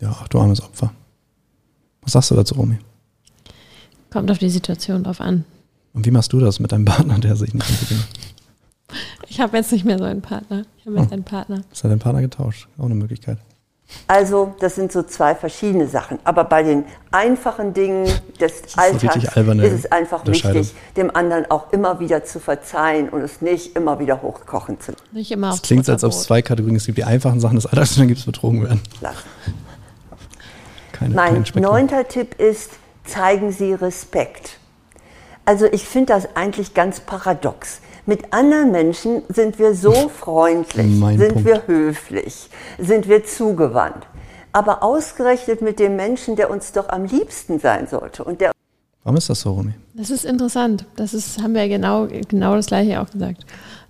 [0.00, 0.92] Ja, ach du armes Opfer.
[2.02, 2.78] Was sagst du dazu, Romy?
[4.10, 5.44] Kommt auf die Situation drauf an.
[5.92, 8.06] Und wie machst du das mit deinem Partner, der sich nicht entwickelt?
[9.28, 10.64] Ich habe jetzt nicht mehr so einen Partner.
[10.78, 11.14] Ich habe jetzt oh.
[11.14, 11.62] einen Partner.
[11.72, 12.68] Ist hat dein Partner getauscht?
[12.78, 13.38] Auch eine Möglichkeit.
[14.06, 16.18] Also, das sind so zwei verschiedene Sachen.
[16.24, 18.08] Aber bei den einfachen Dingen
[18.40, 23.40] des Alltags ist es einfach wichtig, dem anderen auch immer wieder zu verzeihen und es
[23.40, 25.04] nicht immer wieder hochkochen zu lassen.
[25.12, 26.82] Nicht immer Es klingt, als ob es zwei Kategorien gibt.
[26.82, 28.80] Es gibt die einfachen Sachen des Alltags und dann gibt es betrogen werden.
[30.92, 32.70] Keine, mein neunter Tipp ist,
[33.04, 34.59] zeigen Sie Respekt.
[35.50, 37.80] Also ich finde das eigentlich ganz paradox.
[38.06, 41.48] Mit anderen Menschen sind wir so freundlich, mein sind Punkt.
[41.48, 44.06] wir höflich, sind wir zugewandt.
[44.52, 48.52] Aber ausgerechnet mit dem Menschen, der uns doch am liebsten sein sollte und der
[49.02, 49.72] Warum ist das so, Romy?
[49.94, 50.84] Das ist interessant.
[50.94, 53.44] Das ist, haben wir genau, genau das Gleiche auch gesagt.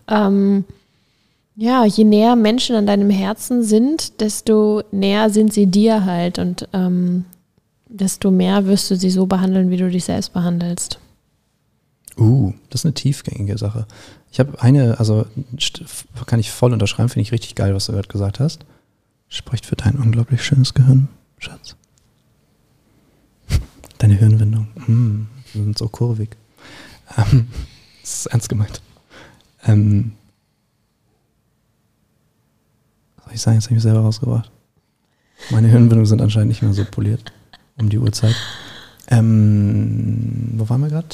[0.09, 0.64] Ähm,
[1.57, 6.66] ja, je näher Menschen an deinem Herzen sind, desto näher sind sie dir halt und
[6.73, 7.27] ähm,
[7.87, 10.99] desto mehr wirst du sie so behandeln, wie du dich selbst behandelst.
[12.18, 13.87] Uh, das ist eine tiefgängige Sache.
[14.33, 15.27] Ich habe eine, also
[16.27, 18.64] kann ich voll unterschreiben, finde ich richtig geil, was du gerade gesagt hast.
[19.29, 21.77] Spricht für dein unglaublich schönes Gehirn, Schatz.
[23.99, 24.68] Deine Hirnwindung.
[24.87, 26.37] Mm, sind so kurvig.
[27.16, 27.49] Ähm,
[28.01, 28.81] das ist ernst gemeint.
[29.66, 30.12] Ähm,
[33.16, 34.51] was soll ich sagen, jetzt habe ich mich selber rausgebracht.
[35.51, 37.33] Meine Hirnwindungen sind anscheinend nicht mehr so poliert
[37.79, 38.37] um die Uhrzeit.
[39.09, 41.09] Ähm, wo waren wir gerade?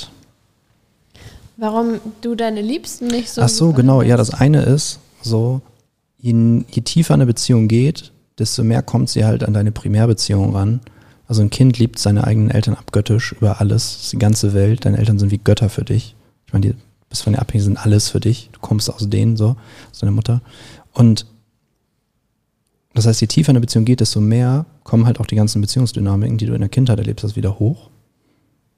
[1.57, 3.43] Warum du deine Liebsten nicht so.
[3.43, 4.03] Ach so, genau.
[4.03, 5.63] Ja, das eine ist so,
[6.19, 6.33] je,
[6.71, 10.81] je tiefer eine Beziehung geht, desto mehr kommt sie halt an deine Primärbeziehung ran.
[11.29, 14.85] Also ein Kind liebt seine eigenen Eltern abgöttisch über alles, die ganze Welt.
[14.85, 16.15] Deine Eltern sind wie Götter für dich.
[16.47, 16.75] Ich meine, die
[17.09, 18.51] bist von dir abhängig, sind alles für dich.
[18.53, 19.57] Du kommst aus denen, so,
[19.91, 20.43] aus deiner Mutter.
[20.93, 21.27] Und
[22.95, 26.39] das heißt, je tiefer eine Beziehung geht, desto mehr kommen halt auch die ganzen Beziehungsdynamiken,
[26.39, 27.91] die du in der Kindheit erlebst hast, wieder hoch.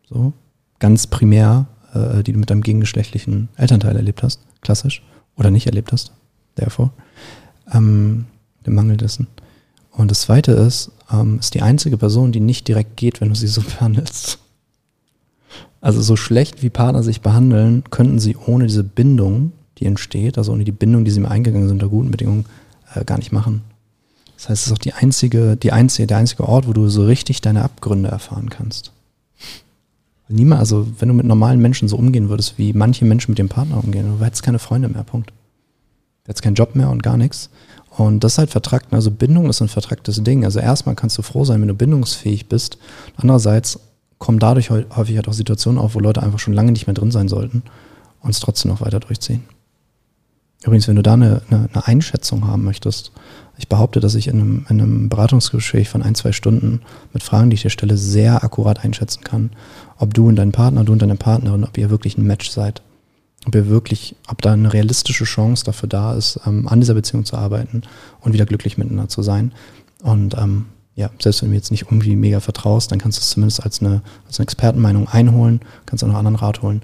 [0.08, 0.32] So.
[0.78, 5.02] Ganz primär äh, die du mit deinem gegengeschlechtlichen Elternteil erlebt hast, klassisch,
[5.36, 6.12] oder nicht erlebt hast,
[6.56, 6.90] therefore,
[7.72, 8.26] ähm,
[8.66, 9.26] dem Mangel dessen.
[9.92, 13.34] Und das zweite ist, ähm, ist die einzige Person, die nicht direkt geht, wenn du
[13.34, 14.38] sie so behandelst.
[15.80, 20.52] Also so schlecht wie Partner sich behandeln, könnten sie ohne diese Bindung, die entsteht, also
[20.52, 22.46] ohne die Bindung, die sie mir eingegangen sind unter guten Bedingungen,
[22.94, 23.62] äh, gar nicht machen.
[24.36, 27.04] Das heißt, es ist auch die einzige, die einzige, der einzige Ort, wo du so
[27.04, 28.92] richtig deine Abgründe erfahren kannst.
[30.28, 33.48] Niemand, also wenn du mit normalen Menschen so umgehen würdest, wie manche Menschen mit dem
[33.48, 35.30] Partner umgehen, du hättest keine Freunde mehr, Punkt.
[36.24, 37.48] Du hättest keinen Job mehr und gar nichts.
[37.90, 38.92] Und das ist halt vertrackt.
[38.92, 40.44] Also Bindung ist ein vertracktes Ding.
[40.44, 42.78] Also erstmal kannst du froh sein, wenn du bindungsfähig bist.
[43.16, 43.80] Andererseits
[44.18, 47.10] kommen dadurch häufig halt auch Situationen auf, wo Leute einfach schon lange nicht mehr drin
[47.10, 47.62] sein sollten
[48.20, 49.44] und es trotzdem noch weiter durchziehen.
[50.64, 53.12] Übrigens, wenn du da eine, eine, eine Einschätzung haben möchtest,
[53.58, 56.80] ich behaupte, dass ich in einem, in einem, Beratungsgespräch von ein, zwei Stunden
[57.12, 59.50] mit Fragen, die ich dir stelle, sehr akkurat einschätzen kann,
[59.98, 62.82] ob du und dein Partner, du und deine Partnerin, ob ihr wirklich ein Match seid.
[63.46, 67.24] Ob ihr wirklich, ob da eine realistische Chance dafür da ist, ähm, an dieser Beziehung
[67.24, 67.82] zu arbeiten
[68.20, 69.52] und wieder glücklich miteinander zu sein.
[70.02, 70.66] Und ähm,
[70.96, 73.62] ja, selbst wenn du mir jetzt nicht irgendwie mega vertraust, dann kannst du es zumindest
[73.62, 76.82] als eine, als eine Expertenmeinung einholen, kannst auch noch anderen Rat holen.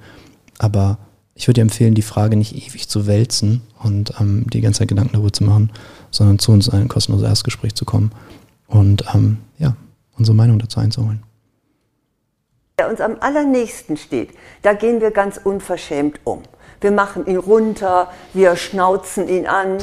[0.59, 0.99] Aber
[1.35, 4.89] ich würde dir empfehlen, die Frage nicht ewig zu wälzen und ähm, die ganze Zeit
[4.89, 5.73] Gedanken darüber zu machen,
[6.11, 8.13] sondern zu uns in ein kostenloses Erstgespräch zu kommen
[8.69, 9.77] und ähm, ja,
[10.17, 11.23] unsere Meinung dazu einzuholen.
[12.79, 14.31] Der uns am allernächsten steht,
[14.63, 16.43] da gehen wir ganz unverschämt um.
[16.81, 19.79] Wir machen ihn runter, wir schnauzen ihn an.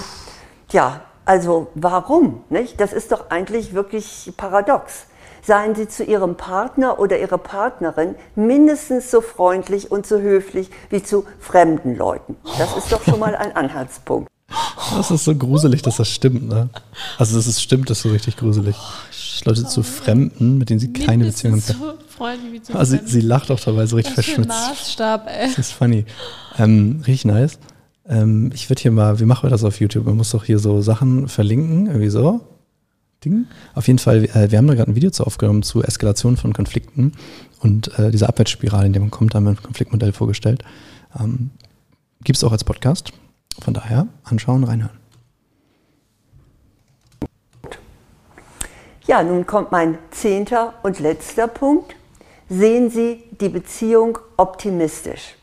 [0.71, 2.43] Ja, also warum?
[2.49, 2.79] Nicht?
[2.79, 5.05] Das ist doch eigentlich wirklich paradox
[5.41, 11.03] seien Sie zu Ihrem Partner oder Ihrer Partnerin mindestens so freundlich und so höflich wie
[11.03, 12.35] zu fremden Leuten.
[12.57, 14.29] Das ist doch schon mal ein Anhaltspunkt.
[14.97, 16.67] Das ist so gruselig, dass das stimmt, ne?
[17.17, 18.75] Also, dass es stimmt, ist so richtig gruselig.
[19.45, 21.61] Leute oh, zu Fremden, mit denen sie keine Beziehung haben.
[21.61, 21.95] So
[22.51, 24.49] wie also sie, sie, lacht auch dabei so richtig verschmitzt.
[24.49, 25.47] Maßstab, ey.
[25.47, 26.05] Das ist funny.
[26.59, 27.57] Ähm, richtig nice.
[28.07, 30.05] Ähm, ich würde hier mal, wie machen wir das auf YouTube?
[30.05, 32.41] Man muss doch hier so Sachen verlinken, irgendwie so.
[33.23, 33.45] Ding.
[33.75, 36.53] Auf jeden Fall, äh, wir haben da gerade ein Video zu aufgenommen zu Eskalation von
[36.53, 37.13] Konflikten
[37.59, 40.63] und äh, diese Abwärtsspirale, in der man kommt, haben wir ein Konfliktmodell vorgestellt.
[41.19, 41.51] Ähm,
[42.23, 43.13] Gibt es auch als Podcast.
[43.59, 44.97] Von daher anschauen, reinhören.
[49.05, 51.95] Ja, nun kommt mein zehnter und letzter Punkt.
[52.49, 55.35] Sehen Sie die Beziehung optimistisch.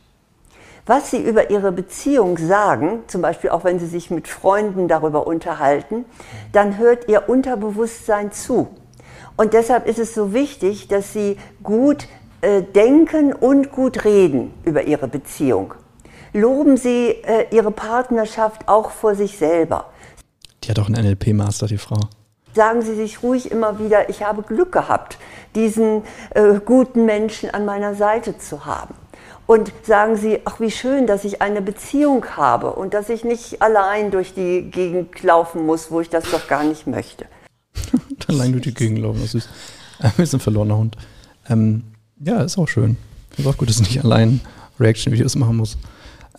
[0.89, 5.27] Was Sie über Ihre Beziehung sagen, zum Beispiel auch wenn Sie sich mit Freunden darüber
[5.27, 6.07] unterhalten,
[6.53, 8.69] dann hört Ihr Unterbewusstsein zu.
[9.37, 12.09] Und deshalb ist es so wichtig, dass Sie gut
[12.41, 15.75] äh, denken und gut reden über Ihre Beziehung.
[16.33, 19.91] Loben Sie äh, Ihre Partnerschaft auch vor sich selber.
[20.65, 22.01] Die hat auch einen NLP-Master, die Frau
[22.55, 25.19] sagen Sie sich ruhig immer wieder, ich habe Glück gehabt,
[25.55, 26.03] diesen
[26.35, 28.95] äh, guten Menschen an meiner Seite zu haben.
[29.49, 33.63] Und sagen Sie, ach wie schön, dass ich eine Beziehung habe und dass ich nicht
[33.63, 37.25] allein durch die Gegend laufen muss, wo ich das doch gar nicht möchte.
[38.29, 39.49] allein durch die Gegend laufen, das ist
[40.01, 40.99] ein bisschen verlorener Hund.
[41.49, 41.85] Ähm,
[42.21, 42.99] ja, ist auch schön.
[43.31, 44.43] Finde auch gut, dass ich nicht allein
[44.79, 45.79] Reaction-Videos machen muss.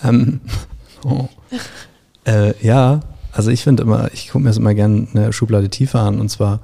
[0.04, 0.42] Ähm,
[1.04, 1.28] oh.
[2.26, 3.00] äh, ja,
[3.32, 6.30] also ich finde immer, ich gucke mir das immer gerne eine Schublade tiefer an und
[6.30, 6.60] zwar,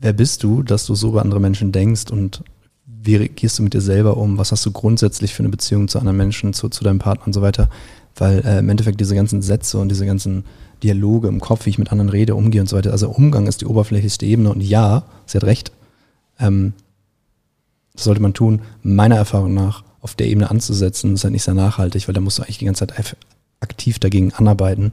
[0.00, 2.42] wer bist du, dass du so über andere Menschen denkst und
[3.06, 4.38] wie gehst du mit dir selber um?
[4.38, 7.32] Was hast du grundsätzlich für eine Beziehung zu anderen Menschen, zu, zu deinem Partner und
[7.32, 7.68] so weiter?
[8.16, 10.44] Weil äh, im Endeffekt diese ganzen Sätze und diese ganzen
[10.82, 12.92] Dialoge im Kopf, wie ich mit anderen rede, umgehe und so weiter.
[12.92, 15.72] Also Umgang ist die oberflächlichste Ebene und ja, sie hat recht.
[16.38, 16.74] Ähm,
[17.94, 21.54] das sollte man tun, meiner Erfahrung nach, auf der Ebene anzusetzen, ist halt nicht sehr
[21.54, 23.16] nachhaltig, weil da musst du eigentlich die ganze Zeit
[23.60, 24.92] aktiv dagegen anarbeiten.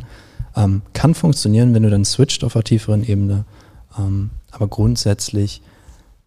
[0.55, 3.45] Ähm, kann funktionieren, wenn du dann switcht auf einer tieferen Ebene.
[3.97, 5.61] Ähm, aber grundsätzlich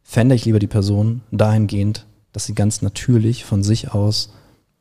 [0.06, 4.30] fände ich lieber die Person dahingehend, dass sie ganz natürlich von sich aus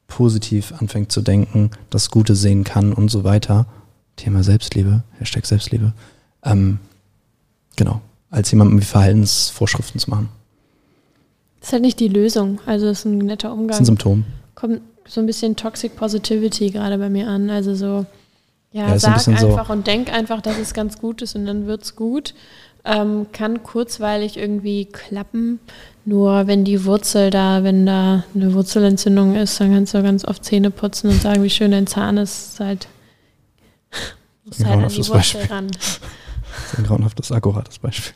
[0.07, 3.65] positiv anfängt zu denken, das Gute sehen kann und so weiter.
[4.17, 5.93] Thema Selbstliebe, Hashtag Selbstliebe.
[6.43, 6.77] Ähm,
[7.75, 10.29] genau, als jemandem wie Verhaltensvorschriften zu machen.
[11.59, 12.59] Das ist halt nicht die Lösung.
[12.67, 13.69] Also ist ein netter Umgang.
[13.69, 14.25] Das ist ein Symptom.
[14.53, 17.49] Kommt so ein bisschen Toxic Positivity gerade bei mir an.
[17.49, 18.05] Also so,
[18.71, 21.47] ja, ja sag ein einfach so und denk einfach, dass es ganz gut ist und
[21.47, 22.35] dann wird es gut.
[22.85, 25.59] Ähm, kann kurzweilig irgendwie klappen.
[26.05, 30.45] Nur wenn die Wurzel da, wenn da eine Wurzelentzündung ist, dann kannst du ganz oft
[30.45, 32.53] Zähne putzen und sagen, wie schön dein Zahn ist.
[32.53, 32.87] ist halt,
[34.45, 35.41] muss halt an die Wurzel Beispiel.
[35.45, 35.67] ran.
[35.67, 38.13] Das ist ein grauenhaftes, akkurates Beispiel.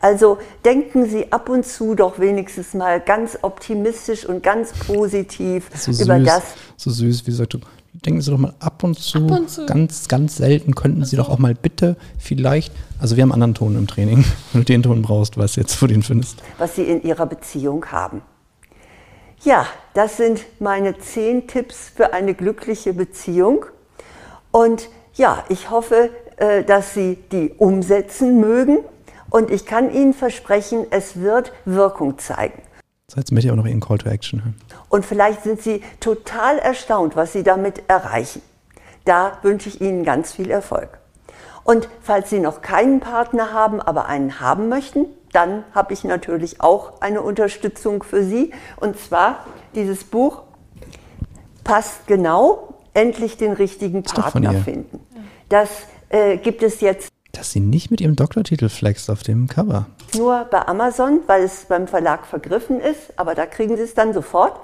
[0.00, 5.90] Also denken Sie ab und zu doch wenigstens mal ganz optimistisch und ganz positiv so
[5.92, 6.42] über süß, das.
[6.76, 7.58] So süß, wie gesagt,
[7.92, 9.66] denken Sie doch mal ab und zu, ab und zu.
[9.66, 13.54] ganz, ganz selten könnten Sie doch auch mal bitte vielleicht, also wir haben einen anderen
[13.54, 16.42] Ton im Training, wenn du den Ton brauchst, weißt du jetzt, wo du ihn findest.
[16.58, 18.22] Was Sie in Ihrer Beziehung haben.
[19.42, 23.64] Ja, das sind meine zehn Tipps für eine glückliche Beziehung.
[24.50, 28.78] Und ja, ich hoffe, äh, dass Sie die umsetzen mögen.
[29.30, 32.60] Und ich kann Ihnen versprechen, es wird Wirkung zeigen.
[33.10, 34.54] So, jetzt möchte ich auch noch Ihren Call to Action hören.
[34.88, 38.40] Und vielleicht sind Sie total erstaunt, was Sie damit erreichen.
[39.04, 41.00] Da wünsche ich Ihnen ganz viel Erfolg.
[41.64, 46.60] Und falls Sie noch keinen Partner haben, aber einen haben möchten, dann habe ich natürlich
[46.60, 48.52] auch eine Unterstützung für Sie.
[48.76, 49.44] Und zwar
[49.74, 50.42] dieses Buch
[51.64, 55.00] passt genau, endlich den richtigen Partner finden.
[55.48, 55.68] Das
[56.10, 59.86] äh, gibt es jetzt dass sie nicht mit ihrem Doktortitel flext auf dem Cover.
[60.16, 64.12] Nur bei Amazon, weil es beim Verlag vergriffen ist, aber da kriegen sie es dann
[64.12, 64.54] sofort.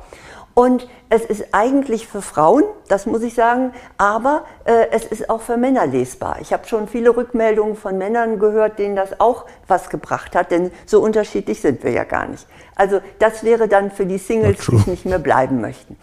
[0.58, 5.42] Und es ist eigentlich für Frauen, das muss ich sagen, aber äh, es ist auch
[5.42, 6.38] für Männer lesbar.
[6.40, 10.70] Ich habe schon viele Rückmeldungen von Männern gehört, denen das auch was gebracht hat, denn
[10.86, 12.46] so unterschiedlich sind wir ja gar nicht.
[12.74, 15.98] Also das wäre dann für die Singles, die nicht mehr bleiben möchten.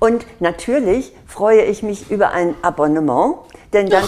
[0.00, 3.36] Und natürlich freue ich mich über ein Abonnement,
[3.72, 4.04] denn dann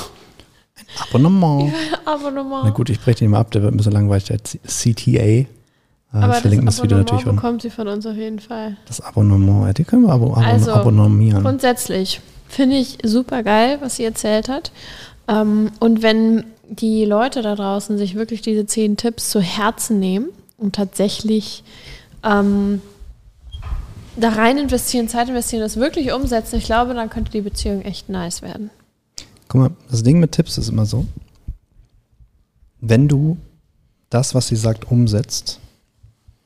[1.09, 1.73] Abonnement.
[1.73, 2.65] Ja, Abonnement.
[2.65, 5.23] Na gut, ich breche den mal ab, der wird ein bisschen langweilig, der CTA.
[5.23, 5.47] Äh,
[6.13, 8.77] Aber verlinken das, das Video natürlich bekommt sie von uns auf jeden Fall.
[8.87, 11.43] Das Abonnement, die können wir abo also, abonnieren.
[11.43, 14.73] Grundsätzlich finde ich super geil, was sie erzählt hat.
[15.29, 20.29] Ähm, und wenn die Leute da draußen sich wirklich diese zehn Tipps zu Herzen nehmen
[20.57, 21.63] und tatsächlich
[22.25, 22.81] ähm,
[24.17, 28.09] da rein investieren, Zeit investieren, das wirklich umsetzen, ich glaube, dann könnte die Beziehung echt
[28.09, 28.71] nice werden.
[29.49, 31.07] Guck mal, das Ding mit Tipps ist immer so,
[32.81, 33.39] wenn du
[34.11, 35.61] das, was sie sagt, umsetzt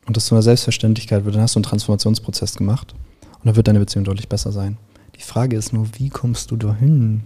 [0.07, 2.94] und das zu einer Selbstverständlichkeit wird, dann hast du einen Transformationsprozess gemacht
[3.38, 4.78] und dann wird deine Beziehung deutlich besser sein.
[5.16, 7.22] Die Frage ist nur, wie kommst du dahin?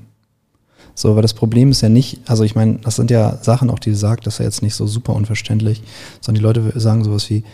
[0.95, 3.79] So, aber das Problem ist ja nicht, also ich meine, das sind ja Sachen auch,
[3.79, 5.83] die du sagst, das ist ja jetzt nicht so super unverständlich,
[6.20, 7.45] sondern die Leute sagen sowas wie,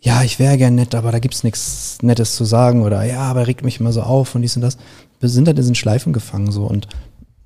[0.00, 3.46] ja, ich wäre gern nett, aber da gibt's nichts Nettes zu sagen oder ja, aber
[3.46, 4.76] regt mich immer so auf und dies und das.
[5.20, 6.86] Wir sind halt in diesen Schleifen gefangen so und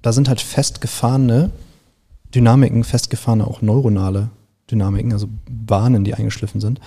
[0.03, 1.51] da sind halt festgefahrene
[2.35, 4.31] Dynamiken, festgefahrene auch neuronale
[4.71, 6.81] Dynamiken, also Bahnen, die eingeschliffen sind.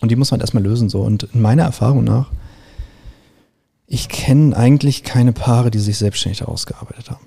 [0.00, 1.02] Und die muss man halt erstmal lösen so.
[1.02, 2.30] Und in meiner Erfahrung nach,
[3.86, 7.24] ich kenne eigentlich keine Paare, die sich selbstständig ausgearbeitet haben.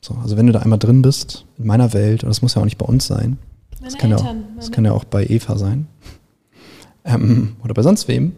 [0.00, 2.62] So, also wenn du da einmal drin bist, in meiner Welt, und das muss ja
[2.62, 3.38] auch nicht bei uns sein,
[3.82, 5.86] das kann, Eltern, ja auch, das kann ja auch bei Eva sein
[7.04, 8.32] ähm, oder bei sonst wem,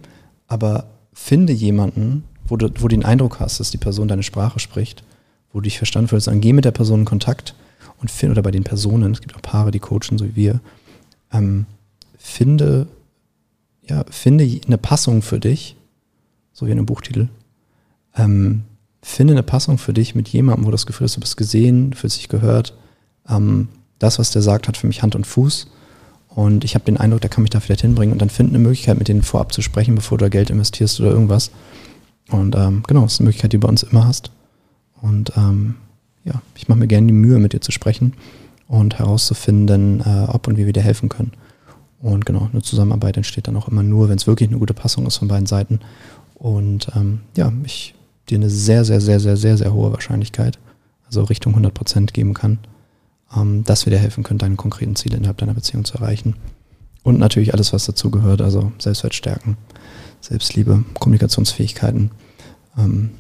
[0.48, 4.58] aber finde jemanden, wo du, wo du den Eindruck hast, dass die Person deine Sprache
[4.58, 5.04] spricht,
[5.52, 7.54] wo du dich verstanden fühlst, dann geh mit der Person in Kontakt
[8.00, 10.60] und finde, oder bei den Personen, es gibt auch Paare, die coachen, so wie wir,
[11.32, 11.66] ähm,
[12.18, 12.86] finde,
[13.88, 15.76] ja, finde eine Passung für dich,
[16.52, 17.28] so wie in einem Buchtitel,
[18.16, 18.62] ähm,
[19.02, 21.92] finde eine Passung für dich mit jemandem, wo du das Gefühl hast, du bist gesehen,
[21.92, 22.74] fühlst dich gehört.
[23.28, 25.68] Ähm, das, was der sagt, hat für mich Hand und Fuß.
[26.28, 28.12] Und ich habe den Eindruck, der kann mich da vielleicht hinbringen.
[28.12, 31.00] Und dann find eine Möglichkeit, mit denen vorab zu sprechen, bevor du da Geld investierst
[31.00, 31.50] oder irgendwas.
[32.30, 34.30] Und ähm, genau, das ist eine Möglichkeit, die du bei uns immer hast.
[35.02, 35.74] Und ähm,
[36.24, 38.14] ja, ich mache mir gerne die Mühe, mit dir zu sprechen
[38.68, 41.32] und herauszufinden, äh, ob und wie wir dir helfen können.
[42.00, 45.06] Und genau, eine Zusammenarbeit entsteht dann auch immer nur, wenn es wirklich eine gute Passung
[45.06, 45.80] ist von beiden Seiten.
[46.34, 47.94] Und ähm, ja, ich
[48.28, 50.58] dir eine sehr, sehr, sehr, sehr, sehr, sehr hohe Wahrscheinlichkeit,
[51.06, 52.58] also Richtung 100 Prozent geben kann,
[53.36, 56.36] ähm, dass wir dir helfen können, deine konkreten Ziele innerhalb deiner Beziehung zu erreichen.
[57.02, 59.56] Und natürlich alles, was dazu gehört, also Selbstwertstärken,
[60.20, 62.10] Selbstliebe, Kommunikationsfähigkeiten,
[62.78, 63.10] ähm,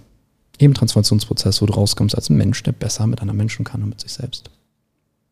[0.62, 4.00] eben Transformationsprozess, wo du rauskommst als Mensch, der besser mit anderen Menschen kann und mit
[4.00, 4.50] sich selbst.